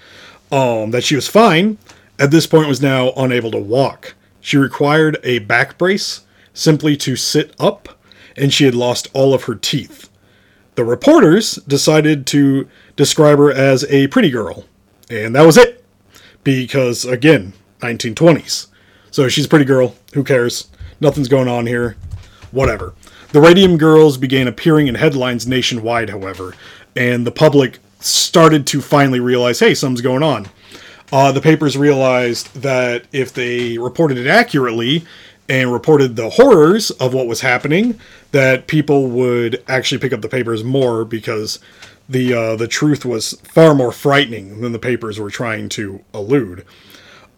um, 0.52 0.90
that 0.90 1.02
she 1.02 1.16
was 1.16 1.28
fine, 1.28 1.78
at 2.18 2.30
this 2.30 2.46
point 2.46 2.68
was 2.68 2.82
now 2.82 3.12
unable 3.16 3.50
to 3.50 3.58
walk. 3.58 4.14
She 4.40 4.56
required 4.56 5.18
a 5.22 5.40
back 5.40 5.76
brace 5.78 6.22
simply 6.54 6.96
to 6.98 7.16
sit 7.16 7.54
up, 7.58 7.88
and 8.36 8.52
she 8.52 8.64
had 8.64 8.74
lost 8.74 9.08
all 9.12 9.34
of 9.34 9.44
her 9.44 9.54
teeth. 9.54 10.08
The 10.76 10.84
reporters 10.84 11.56
decided 11.56 12.26
to 12.28 12.68
describe 12.96 13.38
her 13.38 13.50
as 13.50 13.84
a 13.84 14.08
pretty 14.08 14.30
girl, 14.30 14.64
and 15.10 15.34
that 15.34 15.46
was 15.46 15.56
it. 15.56 15.84
Because, 16.44 17.04
again, 17.04 17.54
1920s. 17.80 18.68
So 19.10 19.28
she's 19.28 19.46
a 19.46 19.48
pretty 19.48 19.64
girl. 19.64 19.96
Who 20.14 20.22
cares? 20.22 20.68
Nothing's 21.00 21.28
going 21.28 21.48
on 21.48 21.66
here. 21.66 21.96
Whatever. 22.52 22.94
The 23.32 23.40
Radium 23.40 23.76
Girls 23.76 24.16
began 24.16 24.46
appearing 24.46 24.86
in 24.86 24.94
headlines 24.94 25.46
nationwide, 25.46 26.10
however, 26.10 26.54
and 26.94 27.26
the 27.26 27.32
public 27.32 27.80
started 27.98 28.66
to 28.68 28.80
finally 28.80 29.18
realize 29.20 29.58
hey, 29.58 29.74
something's 29.74 30.00
going 30.00 30.22
on. 30.22 30.48
Uh, 31.12 31.30
the 31.32 31.40
papers 31.40 31.76
realized 31.76 32.54
that 32.54 33.04
if 33.12 33.32
they 33.32 33.78
reported 33.78 34.18
it 34.18 34.26
accurately 34.26 35.04
and 35.48 35.72
reported 35.72 36.16
the 36.16 36.30
horrors 36.30 36.90
of 36.92 37.14
what 37.14 37.28
was 37.28 37.40
happening, 37.40 37.98
that 38.32 38.66
people 38.66 39.08
would 39.08 39.62
actually 39.68 39.98
pick 39.98 40.12
up 40.12 40.20
the 40.20 40.28
papers 40.28 40.64
more 40.64 41.04
because 41.04 41.60
the 42.08 42.32
uh, 42.32 42.56
the 42.56 42.68
truth 42.68 43.04
was 43.04 43.32
far 43.42 43.74
more 43.74 43.92
frightening 43.92 44.60
than 44.60 44.72
the 44.72 44.78
papers 44.78 45.18
were 45.18 45.30
trying 45.30 45.68
to 45.68 46.02
allude. 46.12 46.64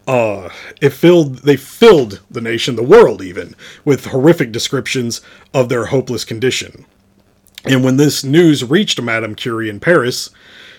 Uh, 0.06 0.48
it 0.80 0.90
filled 0.90 1.37
they 1.38 1.56
filled 1.56 2.20
the 2.30 2.40
nation, 2.40 2.76
the 2.76 2.82
world 2.82 3.20
even, 3.20 3.54
with 3.84 4.06
horrific 4.06 4.50
descriptions 4.50 5.20
of 5.52 5.68
their 5.68 5.87
hopeless 5.87 6.25
condition. 6.25 6.87
And 7.64 7.84
when 7.84 7.98
this 7.98 8.25
news 8.25 8.64
reached 8.64 9.00
Madame 9.02 9.34
Curie 9.34 9.68
in 9.68 9.80
Paris, 9.80 10.30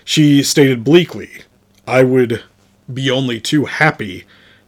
she 0.04 0.42
stated 0.42 0.82
bleakly, 0.82 1.42
"I 1.86 2.02
would 2.02 2.42
be 2.94 3.10
only 3.10 3.40
too 3.40 3.66
happy 3.66 4.24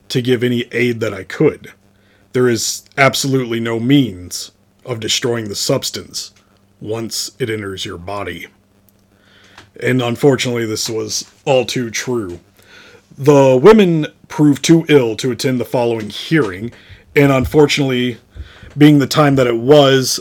to 0.08 0.22
give 0.22 0.42
any 0.42 0.66
aid 0.72 1.00
that 1.00 1.14
I 1.14 1.24
could. 1.24 1.72
There 2.32 2.48
is 2.48 2.84
absolutely 2.96 3.60
no 3.60 3.78
means 3.78 4.52
of 4.84 5.00
destroying 5.00 5.48
the 5.48 5.54
substance 5.54 6.32
once 6.80 7.32
it 7.38 7.48
enters 7.48 7.84
your 7.84 7.98
body. 7.98 8.48
And 9.80 10.02
unfortunately, 10.02 10.66
this 10.66 10.88
was 10.88 11.30
all 11.44 11.64
too 11.64 11.90
true. 11.90 12.40
The 13.16 13.58
women 13.62 14.06
proved 14.28 14.64
too 14.64 14.84
ill 14.88 15.16
to 15.16 15.30
attend 15.30 15.60
the 15.60 15.64
following 15.64 16.10
hearing, 16.10 16.72
and 17.14 17.30
unfortunately, 17.30 18.18
being 18.76 18.98
the 18.98 19.06
time 19.06 19.36
that 19.36 19.46
it 19.46 19.58
was, 19.58 20.20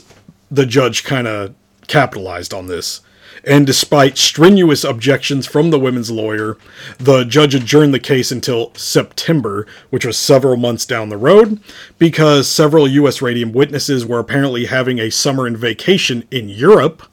the 0.50 0.66
judge 0.66 1.04
kind 1.04 1.28
of 1.28 1.56
capitalized 1.88 2.54
on 2.54 2.68
this 2.68 3.02
and 3.44 3.66
despite 3.66 4.18
strenuous 4.18 4.84
objections 4.84 5.48
from 5.48 5.70
the 5.70 5.80
women's 5.80 6.12
lawyer, 6.12 6.58
the 6.98 7.24
judge 7.24 7.56
adjourned 7.56 7.94
the 7.94 8.00
case 8.00 8.32
until 8.32 8.74
September, 8.76 9.66
which 9.90 10.06
was 10.06 10.18
several 10.18 10.58
months 10.58 10.86
down 10.86 11.10
the 11.10 11.18
road, 11.18 11.60
because 11.98 12.48
several 12.48 12.88
U.S. 12.88 13.22
radium 13.22 13.52
witnesses 13.52 14.06
were 14.06 14.20
apparently 14.20 14.66
having 14.66 15.00
a 15.00 15.10
summer 15.10 15.48
and 15.48 15.58
vacation 15.58 16.28
in 16.30 16.50
Europe, 16.50 17.04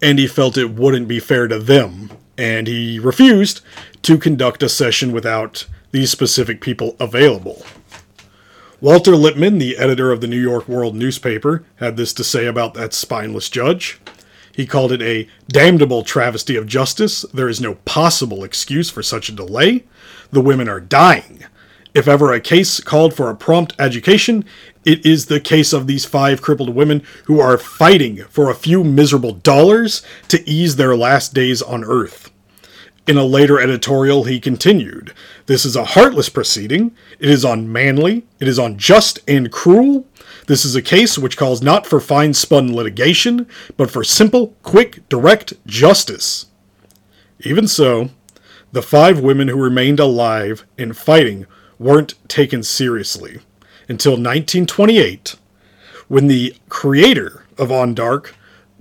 and 0.00 0.18
he 0.18 0.26
felt 0.26 0.56
it 0.56 0.70
wouldn't 0.70 1.06
be 1.06 1.20
fair 1.20 1.46
to 1.46 1.58
them, 1.58 2.10
and 2.36 2.66
he 2.66 2.98
refused 2.98 3.60
to 4.02 4.18
conduct 4.18 4.62
a 4.62 4.68
session 4.68 5.12
without 5.12 5.66
these 5.92 6.10
specific 6.10 6.60
people 6.60 6.96
available. 6.98 7.64
Walter 8.80 9.14
Lippmann, 9.14 9.58
the 9.58 9.76
editor 9.76 10.10
of 10.10 10.20
the 10.20 10.26
New 10.26 10.40
York 10.40 10.66
World 10.66 10.96
newspaper, 10.96 11.64
had 11.76 11.96
this 11.96 12.12
to 12.14 12.24
say 12.24 12.46
about 12.46 12.74
that 12.74 12.92
spineless 12.92 13.48
judge. 13.48 14.00
He 14.52 14.66
called 14.66 14.92
it 14.92 15.02
a 15.02 15.28
damnable 15.48 16.02
travesty 16.02 16.56
of 16.56 16.66
justice. 16.66 17.22
There 17.32 17.48
is 17.48 17.60
no 17.60 17.76
possible 17.86 18.44
excuse 18.44 18.90
for 18.90 19.02
such 19.02 19.28
a 19.28 19.32
delay. 19.32 19.84
The 20.30 20.42
women 20.42 20.68
are 20.68 20.80
dying. 20.80 21.44
If 21.94 22.08
ever 22.08 22.32
a 22.32 22.40
case 22.40 22.80
called 22.80 23.14
for 23.14 23.28
a 23.28 23.36
prompt 23.36 23.74
education, 23.78 24.44
it 24.84 25.04
is 25.04 25.26
the 25.26 25.40
case 25.40 25.72
of 25.72 25.86
these 25.86 26.04
five 26.04 26.40
crippled 26.40 26.70
women 26.70 27.02
who 27.26 27.38
are 27.38 27.58
fighting 27.58 28.24
for 28.30 28.48
a 28.48 28.54
few 28.54 28.82
miserable 28.82 29.32
dollars 29.32 30.02
to 30.28 30.48
ease 30.48 30.76
their 30.76 30.96
last 30.96 31.34
days 31.34 31.60
on 31.60 31.84
Earth. 31.84 32.30
In 33.06 33.18
a 33.18 33.24
later 33.24 33.60
editorial, 33.60 34.24
he 34.24 34.38
continued 34.40 35.12
This 35.46 35.64
is 35.64 35.76
a 35.76 35.84
heartless 35.84 36.28
proceeding. 36.28 36.92
It 37.18 37.28
is 37.28 37.44
unmanly. 37.44 38.24
It 38.38 38.48
is 38.48 38.58
unjust 38.58 39.18
and 39.26 39.50
cruel. 39.50 40.06
This 40.46 40.64
is 40.64 40.74
a 40.74 40.82
case 40.82 41.18
which 41.18 41.36
calls 41.36 41.62
not 41.62 41.86
for 41.86 42.00
fine 42.00 42.34
spun 42.34 42.74
litigation, 42.74 43.46
but 43.76 43.90
for 43.90 44.02
simple, 44.02 44.56
quick, 44.62 45.08
direct 45.08 45.54
justice. 45.66 46.46
Even 47.40 47.68
so, 47.68 48.10
the 48.72 48.82
five 48.82 49.20
women 49.20 49.48
who 49.48 49.62
remained 49.62 50.00
alive 50.00 50.64
and 50.76 50.96
fighting 50.96 51.46
weren't 51.78 52.14
taken 52.28 52.62
seriously 52.62 53.40
until 53.88 54.12
1928, 54.12 55.36
when 56.08 56.26
the 56.26 56.56
creator 56.68 57.44
of 57.58 57.68
Undark, 57.68 58.32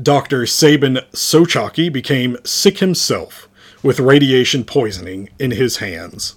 Dr. 0.01 0.46
Sabin 0.46 1.00
Sochocky, 1.13 1.91
became 1.91 2.38
sick 2.44 2.80
himself 2.80 3.48
with 3.84 4.00
radiation 4.00 4.63
poisoning 4.63 5.30
in 5.39 5.51
his 5.51 5.77
hands. 5.77 6.36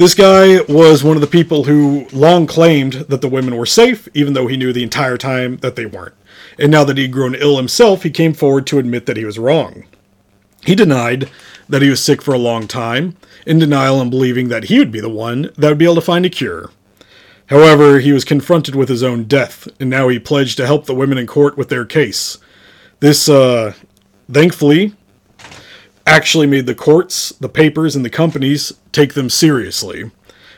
This 0.00 0.14
guy 0.14 0.62
was 0.62 1.04
one 1.04 1.18
of 1.18 1.20
the 1.20 1.26
people 1.26 1.64
who 1.64 2.06
long 2.10 2.46
claimed 2.46 2.94
that 3.10 3.20
the 3.20 3.28
women 3.28 3.54
were 3.54 3.66
safe, 3.66 4.08
even 4.14 4.32
though 4.32 4.46
he 4.46 4.56
knew 4.56 4.72
the 4.72 4.82
entire 4.82 5.18
time 5.18 5.58
that 5.58 5.76
they 5.76 5.84
weren't. 5.84 6.14
And 6.58 6.72
now 6.72 6.84
that 6.84 6.96
he'd 6.96 7.12
grown 7.12 7.34
ill 7.34 7.58
himself, 7.58 8.02
he 8.02 8.08
came 8.08 8.32
forward 8.32 8.66
to 8.68 8.78
admit 8.78 9.04
that 9.04 9.18
he 9.18 9.26
was 9.26 9.38
wrong. 9.38 9.84
He 10.64 10.74
denied 10.74 11.28
that 11.68 11.82
he 11.82 11.90
was 11.90 12.02
sick 12.02 12.22
for 12.22 12.32
a 12.32 12.38
long 12.38 12.66
time, 12.66 13.14
in 13.44 13.58
denial 13.58 14.00
and 14.00 14.10
believing 14.10 14.48
that 14.48 14.64
he 14.64 14.78
would 14.78 14.90
be 14.90 15.00
the 15.00 15.10
one 15.10 15.50
that 15.58 15.68
would 15.68 15.76
be 15.76 15.84
able 15.84 15.96
to 15.96 16.00
find 16.00 16.24
a 16.24 16.30
cure. 16.30 16.70
However, 17.48 18.00
he 18.00 18.12
was 18.12 18.24
confronted 18.24 18.74
with 18.74 18.88
his 18.88 19.02
own 19.02 19.24
death, 19.24 19.68
and 19.78 19.90
now 19.90 20.08
he 20.08 20.18
pledged 20.18 20.56
to 20.56 20.66
help 20.66 20.86
the 20.86 20.94
women 20.94 21.18
in 21.18 21.26
court 21.26 21.58
with 21.58 21.68
their 21.68 21.84
case. 21.84 22.38
This, 23.00 23.28
uh, 23.28 23.74
thankfully, 24.32 24.94
actually 26.10 26.48
made 26.48 26.66
the 26.66 26.74
courts, 26.74 27.30
the 27.38 27.48
papers, 27.48 27.94
and 27.94 28.04
the 28.04 28.10
companies 28.10 28.72
take 28.90 29.14
them 29.14 29.30
seriously, 29.30 30.10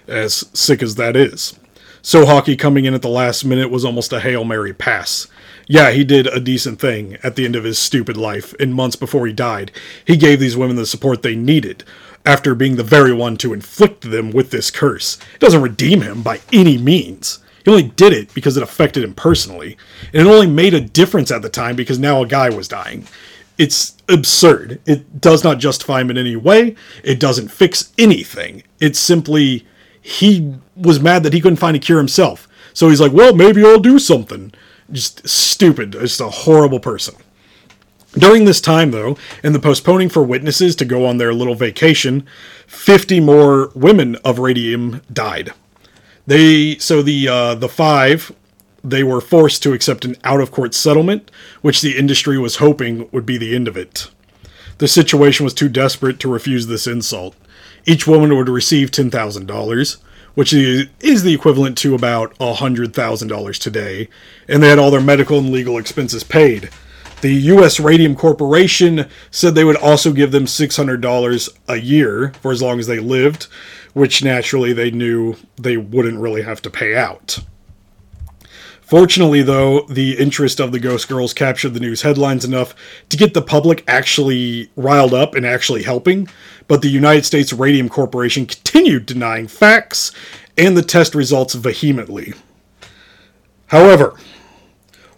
as 0.09 0.49
sick 0.54 0.82
as 0.82 0.94
that 0.94 1.14
is. 1.14 1.59
Sochocky 2.02 2.59
coming 2.59 2.87
in 2.87 2.94
at 2.94 3.02
the 3.02 3.09
last 3.09 3.44
minute 3.44 3.71
was 3.71 3.85
almost 3.85 4.14
a 4.14 4.21
Hail 4.21 4.44
Mary 4.44 4.73
pass. 4.73 5.28
Yeah, 5.68 5.90
he 5.90 6.04
did 6.04 6.26
a 6.26 6.40
decent 6.40 6.80
thing 6.80 7.18
at 7.23 7.37
the 7.37 7.44
end 7.44 7.54
of 7.54 7.64
his 7.64 7.78
stupid 7.78 8.16
life, 8.16 8.54
in 8.54 8.73
months 8.73 8.97
before 8.97 9.26
he 9.26 9.32
died. 9.35 9.71
He 10.06 10.16
gave 10.16 10.40
these 10.40 10.56
women 10.56 10.76
the 10.76 10.87
support 10.87 11.23
they 11.23 11.37
needed, 11.37 11.85
after 12.25 12.54
being 12.54 12.76
the 12.76 12.82
very 12.82 13.12
one 13.12 13.37
to 13.37 13.52
inflict 13.52 14.11
them 14.11 14.30
with 14.30 14.50
this 14.50 14.71
curse. 14.71 15.18
It 15.35 15.40
doesn't 15.40 15.62
redeem 15.62 16.00
him 16.00 16.23
by 16.23 16.40
any 16.50 16.78
means. 16.78 17.40
He 17.62 17.71
only 17.71 17.85
did 17.85 18.14
it 18.14 18.32
because 18.35 18.56
it 18.56 18.62
affected 18.62 19.04
him 19.04 19.14
personally, 19.14 19.76
and 20.14 20.26
it 20.26 20.30
only 20.30 20.47
made 20.47 20.73
a 20.73 20.80
difference 20.80 21.30
at 21.30 21.42
the 21.42 21.50
time 21.50 21.76
because 21.76 21.99
now 21.99 22.23
a 22.23 22.26
guy 22.26 22.49
was 22.49 22.68
dying 22.68 23.06
it's 23.59 23.97
absurd. 24.09 24.80
It 24.87 25.21
does 25.21 25.44
not 25.44 25.59
justify 25.59 26.00
him 26.00 26.11
in 26.11 26.18
any 26.18 26.37
way. 26.37 26.75
It 27.04 27.21
doesn't 27.21 27.49
fix 27.49 27.92
anything. 27.99 28.62
It's 28.80 28.99
simply 28.99 29.66
he 30.00 30.54
was 30.76 31.00
mad 31.00 31.23
that 31.23 31.32
he 31.32 31.40
couldn't 31.40 31.59
find 31.59 31.76
a 31.76 31.80
cure 31.80 31.99
himself. 31.99 32.49
So 32.75 32.88
he's 32.88 33.00
like, 33.00 33.12
well, 33.12 33.35
maybe 33.35 33.64
I'll 33.64 33.78
do 33.78 33.99
something. 33.99 34.52
Just 34.90 35.26
stupid. 35.28 35.92
Just 35.92 36.21
a 36.21 36.28
horrible 36.28 36.80
person. 36.80 37.14
During 38.14 38.44
this 38.44 38.61
time, 38.61 38.90
though, 38.90 39.16
and 39.42 39.54
the 39.54 39.59
postponing 39.59 40.11
for 40.11 40.23
witnesses 40.23 40.76
to 40.76 40.85
go 40.85 41.06
on 41.06 41.16
their 41.16 41.32
little 41.32 41.54
vacation, 41.54 42.26
50 42.66 43.21
more 43.21 43.71
women 43.75 44.16
of 44.16 44.38
radium 44.38 45.00
died. 45.11 45.52
They 46.26 46.76
so 46.76 47.02
the 47.02 47.26
uh, 47.26 47.54
the 47.54 47.68
five 47.68 48.32
they 48.84 49.02
were 49.04 49.20
forced 49.20 49.62
to 49.62 49.72
accept 49.72 50.04
an 50.04 50.16
out 50.24 50.40
of 50.40 50.50
court 50.50 50.74
settlement, 50.74 51.30
which 51.60 51.80
the 51.80 51.96
industry 51.96 52.38
was 52.38 52.56
hoping 52.56 53.08
would 53.12 53.24
be 53.24 53.38
the 53.38 53.54
end 53.54 53.68
of 53.68 53.76
it. 53.76 54.10
The 54.78 54.88
situation 54.88 55.44
was 55.44 55.54
too 55.54 55.68
desperate 55.68 56.18
to 56.20 56.32
refuse 56.32 56.66
this 56.66 56.86
insult. 56.86 57.36
Each 57.86 58.06
woman 58.06 58.36
would 58.36 58.48
receive 58.48 58.90
$10,000, 58.90 59.96
which 60.34 60.52
is 60.52 61.22
the 61.22 61.34
equivalent 61.34 61.78
to 61.78 61.94
about 61.94 62.36
$100,000 62.38 63.58
today, 63.58 64.08
and 64.48 64.62
they 64.62 64.68
had 64.68 64.78
all 64.78 64.90
their 64.90 65.00
medical 65.00 65.38
and 65.38 65.50
legal 65.50 65.78
expenses 65.78 66.24
paid. 66.24 66.70
The 67.20 67.34
U.S. 67.34 67.78
Radium 67.78 68.16
Corporation 68.16 69.08
said 69.30 69.54
they 69.54 69.62
would 69.62 69.76
also 69.76 70.12
give 70.12 70.32
them 70.32 70.46
$600 70.46 71.58
a 71.68 71.76
year 71.76 72.32
for 72.40 72.50
as 72.50 72.60
long 72.60 72.80
as 72.80 72.88
they 72.88 72.98
lived, 72.98 73.44
which 73.92 74.24
naturally 74.24 74.72
they 74.72 74.90
knew 74.90 75.36
they 75.56 75.76
wouldn't 75.76 76.18
really 76.18 76.42
have 76.42 76.60
to 76.62 76.70
pay 76.70 76.96
out. 76.96 77.38
Fortunately, 78.92 79.40
though, 79.40 79.87
the 79.88 80.18
interest 80.18 80.61
of 80.61 80.70
the 80.70 80.78
Ghost 80.78 81.08
Girls 81.08 81.32
captured 81.32 81.70
the 81.70 81.80
news 81.80 82.02
headlines 82.02 82.44
enough 82.44 82.75
to 83.08 83.16
get 83.16 83.32
the 83.32 83.40
public 83.40 83.82
actually 83.88 84.70
riled 84.76 85.14
up 85.14 85.34
and 85.34 85.46
actually 85.46 85.82
helping, 85.82 86.28
but 86.68 86.82
the 86.82 86.90
United 86.90 87.25
States 87.25 87.54
Radium 87.54 87.88
Corporation 87.88 88.44
continued 88.44 89.06
denying 89.06 89.49
facts 89.49 90.12
and 90.58 90.76
the 90.76 90.82
test 90.82 91.14
results 91.14 91.54
vehemently. 91.54 92.34
However, 93.68 94.14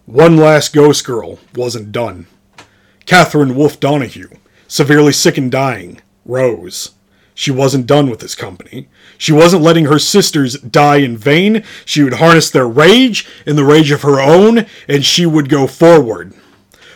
one 0.05 0.37
last 0.37 0.71
Ghost 0.71 1.05
Girl 1.05 1.39
wasn't 1.53 1.91
done. 1.91 2.27
Catherine 3.05 3.57
Wolfe 3.57 3.81
Donohue, 3.81 4.29
severely 4.69 5.11
sick 5.11 5.37
and 5.37 5.51
dying, 5.51 5.99
rose. 6.23 6.91
She 7.35 7.51
wasn't 7.51 7.85
done 7.85 8.09
with 8.09 8.21
this 8.21 8.33
company. 8.33 8.87
She 9.17 9.33
wasn't 9.33 9.61
letting 9.61 9.85
her 9.85 9.99
sisters 9.99 10.57
die 10.57 10.97
in 10.97 11.17
vain. 11.17 11.63
She 11.83 12.01
would 12.01 12.13
harness 12.13 12.49
their 12.49 12.67
rage 12.67 13.27
and 13.45 13.57
the 13.57 13.65
rage 13.65 13.91
of 13.91 14.03
her 14.03 14.21
own, 14.21 14.65
and 14.87 15.05
she 15.05 15.25
would 15.25 15.49
go 15.49 15.67
forward. 15.67 16.33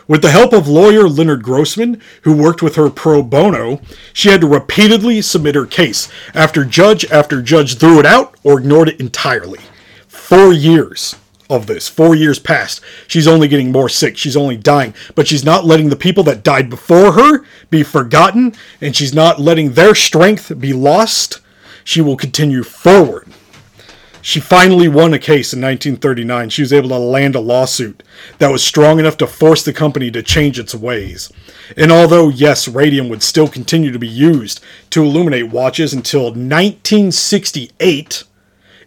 With 0.08 0.24
the 0.24 0.32
help 0.32 0.54
of 0.54 0.68
lawyer 0.68 1.08
Leonard 1.08 1.44
Grossman, 1.44 2.02
who 2.24 2.34
worked 2.36 2.64
with 2.64 2.76
her 2.76 2.90
pro 2.90 3.22
bono, 3.22 3.82
she 4.12 4.30
had 4.30 4.42
to 4.42 4.48
repeatedly 4.48 5.22
submit 5.22 5.56
her 5.56 5.68
case 5.68 6.10
after 6.34 6.66
judge 6.66 7.06
after 7.12 7.44
judge 7.44 7.78
threw 7.78 8.00
it 8.00 8.06
out 8.08 8.36
or 8.42 8.60
ignored 8.60 8.90
it 8.90 9.00
entirely. 9.00 9.60
Four 10.08 10.52
years 10.52 11.16
of 11.50 11.68
this. 11.68 11.88
Four 11.88 12.16
years 12.16 12.40
passed. 12.40 12.82
She's 13.08 13.28
only 13.28 13.48
getting 13.48 13.72
more 13.72 13.90
sick. 13.90 14.18
She's 14.18 14.38
only 14.38 14.58
dying. 14.58 14.94
But 15.16 15.28
she's 15.28 15.44
not 15.44 15.66
letting 15.66 15.90
the 15.90 15.96
people 15.96 16.24
that 16.26 16.44
died 16.44 16.70
before 16.70 17.14
her 17.14 17.44
be 17.70 17.84
forgotten, 17.84 18.54
and 18.82 18.96
she's 18.96 19.14
not 19.14 19.40
letting 19.40 19.74
their 19.74 19.96
strength 19.96 20.60
be 20.60 20.74
lost. 20.74 21.40
She 21.84 22.02
will 22.02 22.18
continue 22.18 22.64
forward. 22.64 23.28
She 24.22 24.40
finally 24.40 24.88
won 24.88 25.14
a 25.14 25.20
case 25.20 25.54
in 25.54 25.62
1939. 25.62 26.50
She 26.50 26.62
was 26.62 26.74
able 26.74 26.90
to 26.90 26.98
land 26.98 27.36
a 27.36 27.40
lawsuit 27.40 28.04
that 28.38 28.52
was 28.52 28.62
strong 28.64 29.00
enough 29.00 29.16
to 29.18 29.28
force 29.28 29.64
the 29.64 29.72
company 29.74 30.12
to 30.12 30.22
change 30.22 30.60
its 30.60 30.76
ways. 30.76 31.32
And 31.78 31.92
although, 31.92 32.30
yes, 32.30 32.68
radium 32.68 33.08
would 33.10 33.24
still 33.24 33.48
continue 33.48 33.92
to 33.92 34.00
be 34.00 34.08
used 34.08 34.60
to 34.90 35.04
illuminate 35.04 35.50
watches 35.50 35.94
until 35.94 36.26
1968, 36.26 38.24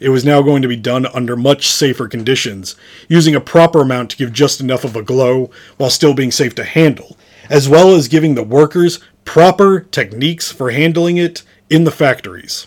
it 0.02 0.08
was 0.10 0.24
now 0.24 0.42
going 0.42 0.62
to 0.62 0.68
be 0.68 0.76
done 0.76 1.06
under 1.06 1.36
much 1.36 1.68
safer 1.68 2.08
conditions, 2.08 2.76
using 3.08 3.34
a 3.34 3.40
proper 3.40 3.82
amount 3.82 4.10
to 4.10 4.16
give 4.16 4.32
just 4.32 4.60
enough 4.60 4.84
of 4.84 4.96
a 4.96 5.02
glow 5.02 5.50
while 5.76 5.90
still 5.90 6.14
being 6.14 6.30
safe 6.30 6.54
to 6.56 6.64
handle, 6.64 7.16
as 7.48 7.68
well 7.68 7.94
as 7.94 8.08
giving 8.08 8.34
the 8.34 8.42
workers 8.42 8.98
proper 9.24 9.80
techniques 9.80 10.50
for 10.50 10.70
handling 10.70 11.16
it 11.16 11.42
in 11.70 11.84
the 11.84 11.90
factories. 11.90 12.66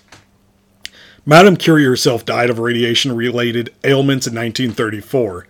Madame 1.26 1.58
Curie 1.58 1.86
herself 1.86 2.24
died 2.24 2.50
of 2.50 2.60
radiation 2.60 3.16
related 3.16 3.74
ailments 3.84 4.28
in 4.28 4.36
1934, 4.36 5.48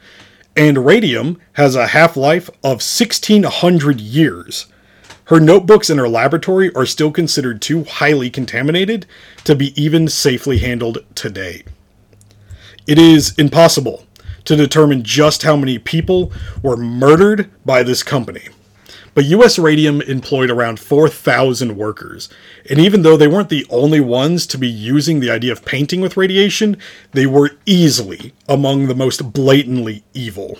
and 0.56 0.86
radium 0.86 1.38
has 1.54 1.76
a 1.76 1.88
half 1.88 2.16
life 2.16 2.50
of 2.64 2.82
1600 2.82 4.00
years. 4.00 4.68
Her 5.26 5.40
notebooks 5.40 5.90
in 5.90 5.98
her 5.98 6.08
laboratory 6.08 6.74
are 6.76 6.86
still 6.86 7.12
considered 7.12 7.62
too 7.62 7.84
highly 7.84 8.30
contaminated 8.30 9.06
to 9.44 9.56
be 9.56 9.80
even 9.82 10.08
safely 10.08 10.60
handled 10.60 11.00
today. 11.16 11.64
It 12.88 13.00
is 13.00 13.34
impossible 13.38 14.06
to 14.44 14.56
determine 14.56 15.02
just 15.02 15.42
how 15.42 15.56
many 15.56 15.80
people 15.80 16.32
were 16.62 16.78
murdered 16.78 17.50
by 17.66 17.82
this 17.82 18.04
company. 18.04 18.50
But 19.16 19.26
US 19.26 19.58
Radium 19.58 20.02
employed 20.02 20.52
around 20.52 20.80
4,000 20.80 21.78
workers, 21.78 22.30
and 22.70 22.80
even 22.80 23.02
though 23.02 23.18
they 23.18 23.28
weren't 23.28 23.50
the 23.50 23.66
only 23.72 24.02
ones 24.02 24.46
to 24.48 24.58
be 24.60 24.68
using 24.68 25.20
the 25.20 25.32
idea 25.32 25.52
of 25.52 25.66
painting 25.66 26.00
with 26.00 26.18
radiation, 26.18 26.78
they 27.12 27.26
were 27.26 27.58
easily 27.66 28.34
among 28.48 28.86
the 28.86 28.94
most 28.94 29.34
blatantly 29.34 30.04
evil. 30.14 30.60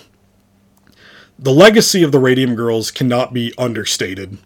The 1.38 1.52
legacy 1.52 2.02
of 2.02 2.12
the 2.12 2.18
Radium 2.18 2.56
Girls 2.56 2.90
cannot 2.90 3.34
be 3.34 3.52
understated. 3.58 4.38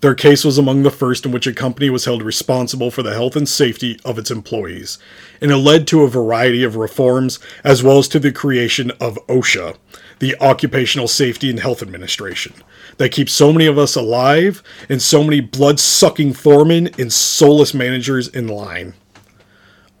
Their 0.00 0.14
case 0.14 0.44
was 0.46 0.56
among 0.56 0.82
the 0.82 0.90
first 0.90 1.26
in 1.26 1.32
which 1.32 1.46
a 1.46 1.52
company 1.52 1.90
was 1.90 2.06
held 2.06 2.22
responsible 2.22 2.90
for 2.90 3.02
the 3.02 3.12
health 3.12 3.36
and 3.36 3.46
safety 3.46 4.00
of 4.02 4.18
its 4.18 4.30
employees, 4.30 4.98
and 5.42 5.50
it 5.50 5.58
led 5.58 5.86
to 5.88 6.02
a 6.02 6.08
variety 6.08 6.62
of 6.62 6.76
reforms 6.76 7.38
as 7.64 7.82
well 7.82 7.98
as 7.98 8.08
to 8.08 8.18
the 8.18 8.32
creation 8.32 8.90
of 8.92 9.18
OSHA, 9.28 9.76
the 10.18 10.36
Occupational 10.40 11.06
Safety 11.06 11.50
and 11.50 11.60
Health 11.60 11.82
Administration, 11.82 12.54
that 12.96 13.12
keeps 13.12 13.32
so 13.32 13.52
many 13.52 13.66
of 13.66 13.76
us 13.78 13.94
alive 13.94 14.62
and 14.88 15.02
so 15.02 15.22
many 15.22 15.40
blood 15.40 15.78
sucking 15.78 16.32
foremen 16.32 16.88
and 16.98 17.12
soulless 17.12 17.74
managers 17.74 18.26
in 18.28 18.48
line. 18.48 18.94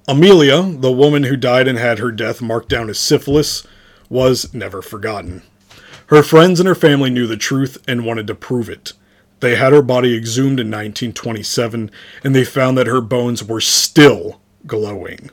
Amelia, 0.08 0.62
the 0.62 0.90
woman 0.90 1.24
who 1.24 1.36
died 1.36 1.68
and 1.68 1.78
had 1.78 1.98
her 1.98 2.10
death 2.10 2.40
marked 2.40 2.70
down 2.70 2.88
as 2.88 2.98
syphilis, 2.98 3.66
was 4.08 4.52
never 4.54 4.80
forgotten. 4.80 5.42
Her 6.06 6.22
friends 6.22 6.58
and 6.58 6.66
her 6.66 6.74
family 6.74 7.10
knew 7.10 7.26
the 7.26 7.36
truth 7.36 7.76
and 7.86 8.06
wanted 8.06 8.26
to 8.28 8.34
prove 8.34 8.70
it. 8.70 8.94
They 9.40 9.56
had 9.56 9.72
her 9.72 9.82
body 9.82 10.16
exhumed 10.16 10.60
in 10.60 10.68
1927, 10.68 11.90
and 12.22 12.34
they 12.34 12.44
found 12.44 12.76
that 12.78 12.86
her 12.86 13.00
bones 13.00 13.42
were 13.42 13.60
still 13.60 14.40
glowing. 14.66 15.30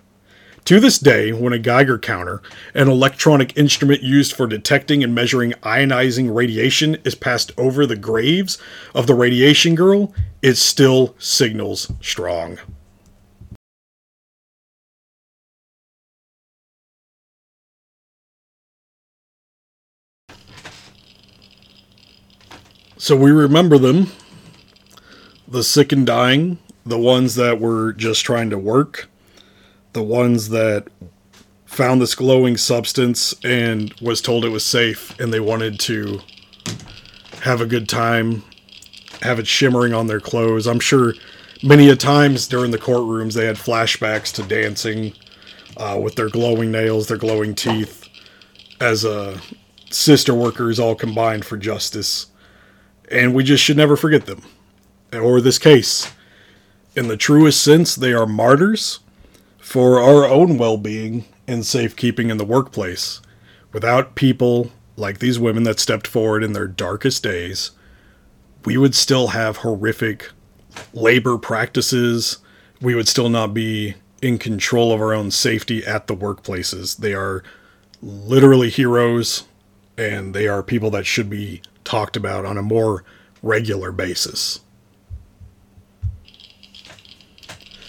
To 0.66 0.82
this 0.82 1.00
day, 1.00 1.32
when 1.32 1.54
a 1.54 1.60
Geiger 1.60 1.98
counter, 1.98 2.42
an 2.74 2.90
electronic 2.90 3.58
instrument 3.58 4.04
used 4.04 4.34
for 4.34 4.48
detecting 4.48 5.02
and 5.02 5.16
measuring 5.16 5.54
ionizing 5.64 6.36
radiation, 6.36 6.98
is 7.06 7.16
passed 7.16 7.54
over 7.58 7.86
the 7.86 7.96
graves 7.96 8.58
of 8.94 9.08
the 9.08 9.16
radiation 9.16 9.76
girl, 9.76 10.14
it 10.42 10.56
still 10.56 11.16
signals 11.20 11.90
strong. 12.02 12.60
So 23.08 23.16
we 23.16 23.32
remember 23.32 23.78
them 23.78 24.08
the 25.48 25.64
sick 25.64 25.94
and 25.94 26.06
dying, 26.06 26.58
the 26.86 27.00
ones 27.00 27.36
that 27.36 27.58
were 27.58 27.94
just 27.94 28.26
trying 28.26 28.50
to 28.50 28.58
work, 28.58 29.08
the 29.94 30.04
ones 30.04 30.50
that 30.50 30.90
found 31.66 32.02
this 32.02 32.16
glowing 32.16 32.58
substance 32.58 33.34
and 33.46 33.94
was 34.02 34.20
told 34.20 34.44
it 34.44 34.50
was 34.50 34.66
safe 34.66 35.18
and 35.22 35.32
they 35.32 35.40
wanted 35.40 35.80
to 35.80 36.20
have 37.44 37.62
a 37.62 37.66
good 37.66 37.88
time, 37.88 38.44
have 39.22 39.40
it 39.40 39.48
shimmering 39.48 39.94
on 39.94 40.08
their 40.08 40.20
clothes. 40.20 40.68
I'm 40.68 40.82
sure 40.82 41.14
many 41.64 41.88
a 41.90 41.96
times 41.96 42.46
during 42.46 42.72
the 42.72 42.78
courtrooms 42.78 43.36
they 43.36 43.46
had 43.46 43.56
flashbacks 43.56 44.34
to 44.34 44.44
dancing 44.44 45.14
uh, 45.78 45.98
with 46.04 46.16
their 46.16 46.30
glowing 46.30 46.74
nails, 46.74 47.08
their 47.08 47.16
glowing 47.16 47.56
teeth, 47.56 48.06
as 48.82 49.06
uh, 49.06 49.40
sister 49.92 50.34
workers 50.34 50.78
all 50.78 50.94
combined 50.94 51.46
for 51.46 51.56
justice 51.56 52.32
and 53.08 53.34
we 53.34 53.44
just 53.44 53.64
should 53.64 53.78
never 53.78 53.96
forget 53.96 54.26
them, 54.26 54.42
or 55.14 55.42
this 55.42 55.60
case. 55.60 56.12
In 56.96 57.08
the 57.08 57.18
truest 57.18 57.62
sense, 57.62 57.96
they 57.96 58.14
are 58.14 58.26
martyrs 58.26 59.00
for 59.60 60.00
our 60.00 60.26
own 60.26 60.58
well 60.58 60.78
being 60.78 61.26
and 61.48 61.66
safekeeping 61.66 62.30
in 62.30 62.38
the 62.38 62.46
workplace. 62.46 63.22
Without 63.72 64.16
people 64.16 64.72
like 64.96 65.20
these 65.20 65.40
women 65.40 65.64
that 65.64 65.80
stepped 65.80 66.08
forward 66.08 66.44
in 66.44 66.54
their 66.54 66.68
darkest 66.68 67.22
days, 67.24 67.72
we 68.66 68.78
would 68.78 68.96
still 68.96 69.28
have 69.28 69.58
horrific 69.58 70.32
labor 70.94 71.38
practices. 71.38 72.40
We 72.82 72.96
would 72.96 73.08
still 73.08 73.30
not 73.30 73.54
be 73.54 73.96
in 74.22 74.38
control 74.40 74.92
of 74.92 75.00
our 75.00 75.14
own 75.14 75.32
safety 75.32 75.86
at 75.86 76.08
the 76.08 76.16
workplaces. 76.16 76.98
They 76.98 77.14
are 77.14 77.44
literally 78.02 78.70
heroes, 78.70 79.44
and 79.98 80.34
they 80.34 80.48
are 80.48 80.64
people 80.64 80.90
that 80.92 81.06
should 81.06 81.30
be 81.30 81.62
talked 81.88 82.18
about 82.18 82.46
on 82.46 82.58
a 82.58 82.62
more 82.62 83.04
regular 83.42 83.92
basis. 83.92 84.60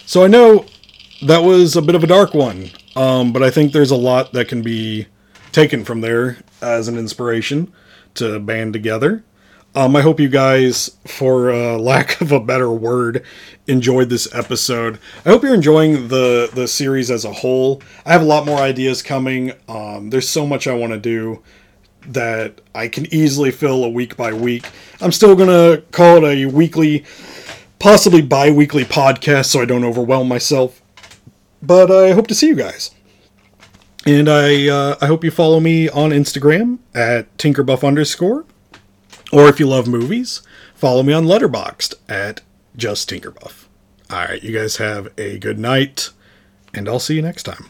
So 0.05 0.23
I 0.23 0.27
know 0.27 0.65
that 1.21 1.43
was 1.43 1.75
a 1.75 1.81
bit 1.81 1.95
of 1.95 2.03
a 2.03 2.07
dark 2.07 2.33
one. 2.33 2.71
Um, 2.95 3.31
but 3.31 3.43
I 3.43 3.49
think 3.49 3.71
there's 3.71 3.91
a 3.91 3.95
lot 3.95 4.33
that 4.33 4.47
can 4.47 4.61
be 4.61 5.07
taken 5.51 5.85
from 5.85 6.01
there 6.01 6.37
as 6.61 6.87
an 6.87 6.97
inspiration 6.97 7.71
to 8.15 8.39
band 8.39 8.73
together. 8.73 9.23
Um, 9.75 9.95
I 9.95 10.01
hope 10.01 10.19
you 10.19 10.29
guys, 10.29 10.97
for 11.05 11.51
uh, 11.51 11.77
lack 11.77 12.19
of 12.21 12.31
a 12.31 12.39
better 12.39 12.71
word, 12.71 13.23
enjoyed 13.67 14.09
this 14.09 14.33
episode. 14.33 14.99
I 15.25 15.29
hope 15.29 15.43
you're 15.43 15.53
enjoying 15.53 16.07
the 16.07 16.49
the 16.51 16.67
series 16.67 17.11
as 17.11 17.23
a 17.23 17.31
whole. 17.31 17.81
I 18.05 18.11
have 18.11 18.21
a 18.21 18.25
lot 18.25 18.45
more 18.45 18.57
ideas 18.57 19.03
coming. 19.03 19.51
Um, 19.67 20.09
there's 20.09 20.27
so 20.27 20.47
much 20.47 20.67
I 20.67 20.73
want 20.73 20.93
to 20.93 20.99
do 20.99 21.43
that 22.01 22.61
I 22.73 22.87
can 22.87 23.11
easily 23.13 23.51
fill 23.51 23.83
a 23.83 23.89
week 23.89 24.17
by 24.17 24.33
week. 24.33 24.69
I'm 25.01 25.11
still 25.11 25.35
gonna 25.35 25.83
call 25.91 26.23
it 26.23 26.23
a 26.23 26.45
weekly, 26.45 27.05
possibly 27.79 28.21
bi-weekly 28.21 28.85
podcast, 28.85 29.45
so 29.45 29.61
I 29.61 29.65
don't 29.65 29.83
overwhelm 29.83 30.27
myself. 30.27 30.81
But 31.61 31.91
I 31.91 32.11
hope 32.11 32.27
to 32.27 32.35
see 32.35 32.47
you 32.47 32.55
guys. 32.55 32.91
And 34.05 34.29
I 34.29 34.67
uh, 34.67 34.95
I 35.01 35.07
hope 35.07 35.23
you 35.23 35.31
follow 35.31 35.59
me 35.59 35.89
on 35.89 36.11
Instagram 36.11 36.79
at 36.95 37.35
tinkerbuff 37.37 37.85
underscore. 37.85 38.45
Or 39.31 39.47
if 39.47 39.59
you 39.59 39.67
love 39.67 39.87
movies, 39.87 40.41
follow 40.73 41.03
me 41.03 41.13
on 41.13 41.25
Letterboxd 41.25 41.95
at 42.07 42.41
just 42.75 43.09
tinkerbuff. 43.09 43.65
All 44.09 44.25
right, 44.25 44.41
you 44.41 44.57
guys 44.57 44.77
have 44.77 45.09
a 45.19 45.37
good 45.37 45.59
night, 45.59 46.09
and 46.73 46.89
I'll 46.89 46.99
see 46.99 47.15
you 47.15 47.21
next 47.21 47.43
time. 47.43 47.67